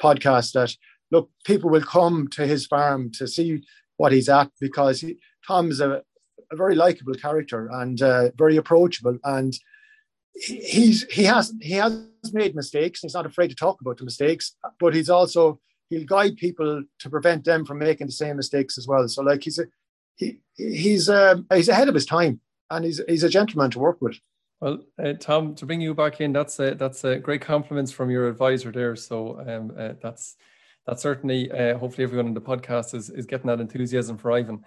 podcast 0.00 0.52
that 0.52 0.76
look, 1.10 1.28
people 1.44 1.68
will 1.68 1.82
come 1.82 2.28
to 2.28 2.46
his 2.46 2.66
farm 2.66 3.10
to 3.18 3.26
see 3.26 3.64
what 3.96 4.12
he's 4.12 4.28
at 4.28 4.52
because 4.60 5.00
he, 5.00 5.18
Tom 5.44 5.72
is 5.72 5.80
a, 5.80 6.02
a 6.52 6.56
very 6.56 6.76
likable 6.76 7.14
character 7.14 7.68
and 7.72 8.00
uh, 8.00 8.30
very 8.38 8.56
approachable 8.56 9.18
and 9.24 9.58
he's 10.34 11.04
he 11.10 11.24
has 11.24 11.52
he 11.60 11.72
has 11.72 12.06
made 12.32 12.54
mistakes. 12.54 13.00
He's 13.00 13.14
not 13.14 13.26
afraid 13.26 13.48
to 13.48 13.56
talk 13.56 13.80
about 13.80 13.98
the 13.98 14.04
mistakes, 14.04 14.54
but 14.78 14.94
he's 14.94 15.10
also 15.10 15.58
he'll 15.88 16.06
guide 16.06 16.36
people 16.36 16.82
to 16.98 17.10
prevent 17.10 17.44
them 17.44 17.64
from 17.64 17.78
making 17.78 18.06
the 18.06 18.12
same 18.12 18.36
mistakes 18.36 18.78
as 18.78 18.86
well. 18.86 19.06
So 19.08 19.22
like 19.22 19.42
he's 19.44 19.58
a 19.58 19.66
he 20.16 20.40
he's 20.54 21.08
um, 21.08 21.46
he's 21.52 21.68
ahead 21.68 21.88
of 21.88 21.94
his 21.94 22.06
time, 22.06 22.40
and 22.70 22.84
he's 22.84 23.00
he's 23.08 23.24
a 23.24 23.28
gentleman 23.28 23.70
to 23.72 23.78
work 23.78 24.00
with. 24.00 24.18
Well, 24.60 24.78
uh, 25.02 25.12
Tom, 25.12 25.54
to 25.56 25.66
bring 25.66 25.82
you 25.82 25.92
back 25.92 26.20
in, 26.22 26.32
that's 26.32 26.58
a, 26.58 26.74
that's 26.74 27.04
a 27.04 27.18
great 27.18 27.42
compliments 27.42 27.92
from 27.92 28.10
your 28.10 28.26
advisor 28.26 28.72
there. 28.72 28.96
So 28.96 29.38
um, 29.46 29.72
uh, 29.78 29.92
that's 30.00 30.36
that's 30.86 31.02
certainly 31.02 31.50
uh, 31.50 31.76
hopefully 31.76 32.04
everyone 32.04 32.28
in 32.28 32.34
the 32.34 32.40
podcast 32.40 32.94
is 32.94 33.10
is 33.10 33.26
getting 33.26 33.48
that 33.48 33.60
enthusiasm 33.60 34.16
for 34.16 34.32
Ivan 34.32 34.64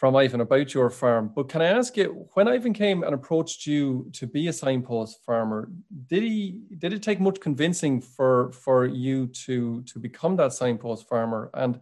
from 0.00 0.16
Ivan 0.16 0.40
about 0.40 0.72
your 0.72 0.88
farm. 0.88 1.30
But 1.36 1.50
can 1.50 1.60
I 1.60 1.66
ask 1.66 1.94
you, 1.94 2.26
when 2.32 2.48
Ivan 2.48 2.72
came 2.72 3.02
and 3.02 3.12
approached 3.14 3.66
you 3.66 4.10
to 4.14 4.26
be 4.26 4.48
a 4.48 4.52
signpost 4.52 5.22
farmer, 5.26 5.70
did 6.06 6.22
he 6.22 6.58
did 6.78 6.94
it 6.94 7.02
take 7.02 7.20
much 7.20 7.38
convincing 7.38 8.00
for 8.00 8.50
for 8.52 8.86
you 8.86 9.26
to 9.44 9.82
to 9.82 9.98
become 9.98 10.36
that 10.36 10.54
signpost 10.54 11.06
farmer? 11.06 11.50
And 11.52 11.78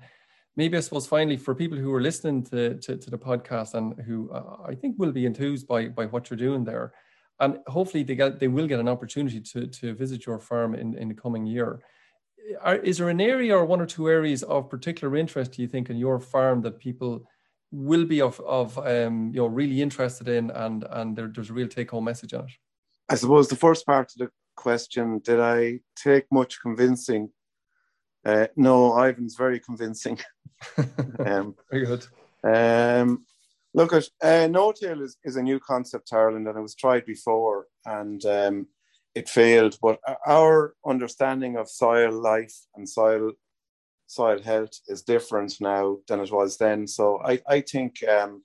maybe 0.57 0.77
I 0.77 0.81
suppose 0.81 1.07
finally 1.07 1.37
for 1.37 1.55
people 1.55 1.79
who 1.79 1.95
are 1.95 2.01
listening 2.01 2.43
to 2.47 2.75
to, 2.85 2.97
to 2.97 3.09
the 3.09 3.17
podcast 3.29 3.75
and 3.75 3.95
who 4.01 4.33
uh, 4.33 4.57
I 4.67 4.75
think 4.75 4.99
will 4.99 5.13
be 5.13 5.25
enthused 5.25 5.69
by 5.69 5.87
by 5.87 6.07
what 6.07 6.29
you're 6.29 6.45
doing 6.49 6.65
there, 6.65 6.95
and 7.39 7.61
hopefully 7.69 8.03
they 8.03 8.17
get 8.17 8.41
they 8.41 8.49
will 8.49 8.67
get 8.67 8.81
an 8.81 8.89
opportunity 8.89 9.41
to 9.53 9.69
to 9.69 9.95
visit 9.95 10.27
your 10.27 10.41
farm 10.41 10.75
in 10.75 10.99
in 10.99 11.09
the 11.09 11.15
coming 11.15 11.47
year. 11.47 11.83
Are, 12.63 12.77
is 12.77 12.99
there 12.99 13.11
an 13.11 13.21
area 13.21 13.57
or 13.57 13.65
one 13.65 13.81
or 13.81 13.87
two 13.87 14.09
areas 14.09 14.43
of 14.43 14.71
particular 14.71 15.15
interest 15.17 15.53
do 15.53 15.63
you 15.63 15.69
think 15.69 15.89
in 15.89 15.99
your 15.99 16.19
farm 16.19 16.63
that 16.63 16.81
people 16.81 17.25
will 17.71 18.05
be 18.05 18.21
of 18.21 18.41
of 18.41 18.79
um, 18.79 19.31
you 19.33 19.41
know 19.41 19.47
really 19.47 19.83
interested 19.83 20.29
in, 20.29 20.51
and 20.51 20.85
and 20.91 21.17
there, 21.17 21.31
there's 21.33 21.51
a 21.51 21.55
real 21.55 21.69
take 21.69 21.91
home 21.91 22.05
message 22.05 22.35
on 22.35 22.45
it. 22.45 22.53
I 23.09 23.15
suppose 23.15 23.49
the 23.49 23.57
first 23.57 23.87
part 23.87 24.13
of 24.13 24.19
the 24.19 24.31
question: 24.57 25.21
Did 25.21 25.41
I 25.41 25.81
take 25.97 26.27
much 26.31 26.61
convincing? 26.61 27.31
Uh, 28.25 28.47
no, 28.57 28.97
Ivan's 28.99 29.37
very 29.37 29.61
convincing. 29.61 30.19
um, 31.25 31.55
very 31.71 31.87
good. 31.87 32.07
Um, 32.45 33.25
look 33.75 33.93
at 33.93 34.09
uh, 34.23 34.49
no-till 34.49 35.03
is, 35.03 35.17
is 35.25 35.37
a 35.37 35.43
new 35.43 35.61
concept 35.61 36.13
Ireland, 36.13 36.49
and 36.49 36.59
it 36.59 36.63
was 36.63 36.75
tried 36.75 37.07
before, 37.07 37.67
and 37.85 38.25
um, 38.27 38.67
it 39.15 39.29
failed. 39.29 39.79
But 39.81 40.01
our 40.27 40.75
understanding 40.87 41.57
of 41.57 41.69
soil 41.69 42.13
life 42.13 42.55
and 42.75 42.89
soil 42.89 43.33
soil 44.09 44.43
health 44.43 44.71
is 44.89 45.03
different 45.03 45.55
now 45.61 45.99
than 46.09 46.21
it 46.21 46.33
was 46.33 46.57
then. 46.57 46.87
So 46.87 47.21
I, 47.25 47.41
I 47.47 47.61
think, 47.61 48.03
um, 48.09 48.43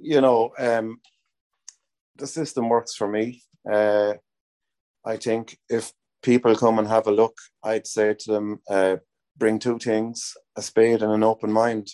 you 0.00 0.20
know, 0.20 0.52
um, 0.58 1.00
the 2.16 2.26
system 2.26 2.68
works 2.68 2.94
for 2.94 3.08
me. 3.08 3.42
Uh, 3.70 4.14
I 5.04 5.16
think 5.16 5.58
if 5.68 5.92
people 6.22 6.54
come 6.54 6.78
and 6.78 6.88
have 6.88 7.08
a 7.08 7.12
look, 7.12 7.36
I'd 7.64 7.86
say 7.86 8.14
to 8.14 8.32
them, 8.32 8.60
uh, 8.70 8.96
bring 9.36 9.58
two 9.58 9.78
things 9.78 10.32
a 10.56 10.62
spade 10.62 11.02
and 11.02 11.12
an 11.12 11.24
open 11.24 11.52
mind, 11.52 11.88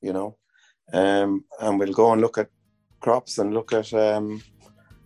you 0.00 0.12
know, 0.12 0.38
um, 0.92 1.44
and 1.60 1.78
we'll 1.78 1.92
go 1.92 2.12
and 2.12 2.22
look 2.22 2.38
at 2.38 2.48
crops 3.00 3.38
and 3.38 3.52
look 3.52 3.72
at 3.72 3.92
um, 3.92 4.40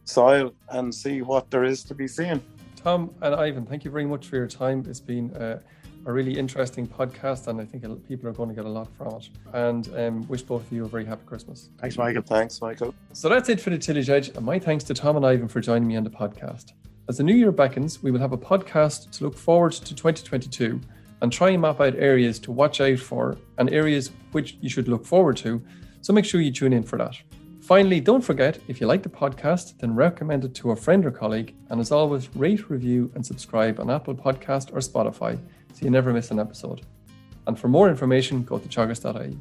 soil 0.05 0.53
and 0.69 0.95
see 0.95 1.23
what 1.23 1.51
there 1.51 1.65
is 1.65 1.83
to 1.85 1.95
be 1.95 2.07
seen. 2.07 2.41
Tom 2.77 3.15
and 3.23 3.35
Ivan, 3.35 3.67
thank 3.67 3.85
you 3.85 3.91
very 3.91 4.07
much 4.07 4.27
for 4.27 4.37
your 4.37 4.47
time. 4.47 4.85
It's 4.89 5.01
been 5.01 5.35
uh, 5.35 5.61
a 6.07 6.13
really 6.13 6.39
interesting 6.39 6.87
podcast, 6.87 7.47
and 7.47 7.61
I 7.61 7.65
think 7.65 7.85
people 8.07 8.29
are 8.29 8.33
going 8.33 8.49
to 8.49 8.55
get 8.55 8.65
a 8.65 8.69
lot 8.69 8.89
from 8.97 9.15
it. 9.17 9.29
And 9.53 9.89
um, 9.97 10.29
wish 10.29 10.43
both 10.43 10.63
of 10.63 10.73
you 10.73 10.85
a 10.85 10.89
very 10.89 11.05
happy 11.05 11.23
Christmas. 11.27 11.71
Thanks, 11.79 11.99
Michael. 11.99 12.23
Thanks, 12.23 12.61
Michael. 12.61 12.95
So 13.13 13.29
that's 13.29 13.49
it 13.49 13.61
for 13.61 13.71
the 13.71 13.79
Tillage 13.79 14.09
Edge, 14.09 14.29
and 14.29 14.45
my 14.45 14.59
thanks 14.59 14.85
to 14.85 14.95
Tom 14.95 15.17
and 15.17 15.27
Ivan 15.27 15.49
for 15.49 15.61
joining 15.61 15.89
me 15.89 15.97
on 15.97 16.05
the 16.05 16.11
podcast. 16.11 16.73
As 17.09 17.17
the 17.17 17.25
new 17.25 17.35
year 17.35 17.53
beckons, 17.53 18.03
we 18.03 18.11
will 18.11 18.21
have 18.21 18.33
a 18.33 18.39
podcast 18.39 19.11
to 19.13 19.25
look 19.25 19.37
forward 19.37 19.73
to 19.73 19.95
2022 19.95 20.81
and 21.23 21.33
try 21.33 21.51
and 21.51 21.61
map 21.61 21.81
out 21.81 21.95
areas 21.97 22.39
to 22.39 22.53
watch 22.53 22.81
out 22.81 22.99
for 22.99 23.37
and 23.59 23.73
areas 23.73 24.11
which 24.33 24.57
you 24.61 24.71
should 24.71 24.89
look 24.89 25.05
forward 25.05 25.37
to. 25.39 25.63
So 26.03 26.13
make 26.13 26.25
sure 26.25 26.41
you 26.41 26.53
tune 26.53 26.73
in 26.73 26.83
for 26.83 26.97
that. 26.99 27.17
Finally, 27.61 28.01
don't 28.01 28.23
forget 28.23 28.59
if 28.69 28.81
you 28.81 28.87
like 28.87 29.03
the 29.03 29.09
podcast, 29.09 29.79
then 29.79 29.95
recommend 29.95 30.45
it 30.45 30.55
to 30.55 30.71
a 30.71 30.77
friend 30.77 31.05
or 31.05 31.11
colleague. 31.11 31.55
And 31.69 31.81
as 31.81 31.93
always, 31.93 32.35
rate, 32.35 32.71
review, 32.71 33.13
and 33.15 33.25
subscribe 33.25 33.79
on 33.79 33.91
Apple 33.91 34.15
Podcast 34.15 34.73
or 34.73 34.79
Spotify 34.79 35.39
so 35.73 35.85
you 35.85 35.91
never 35.91 36.13
miss 36.13 36.31
an 36.31 36.39
episode. 36.39 36.83
And 37.47 37.59
for 37.59 37.69
more 37.69 37.89
information, 37.89 38.43
go 38.43 38.59
to 38.59 38.69
teagasc.ie. 38.69 39.39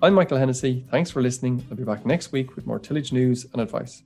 I'm 0.00 0.14
Michael 0.14 0.38
Hennessy. 0.38 0.84
Thanks 0.90 1.10
for 1.10 1.20
listening. 1.20 1.66
I'll 1.70 1.76
be 1.76 1.84
back 1.84 2.06
next 2.06 2.30
week 2.30 2.54
with 2.56 2.66
more 2.66 2.78
tillage 2.78 3.12
news 3.12 3.46
and 3.52 3.60
advice. 3.60 4.02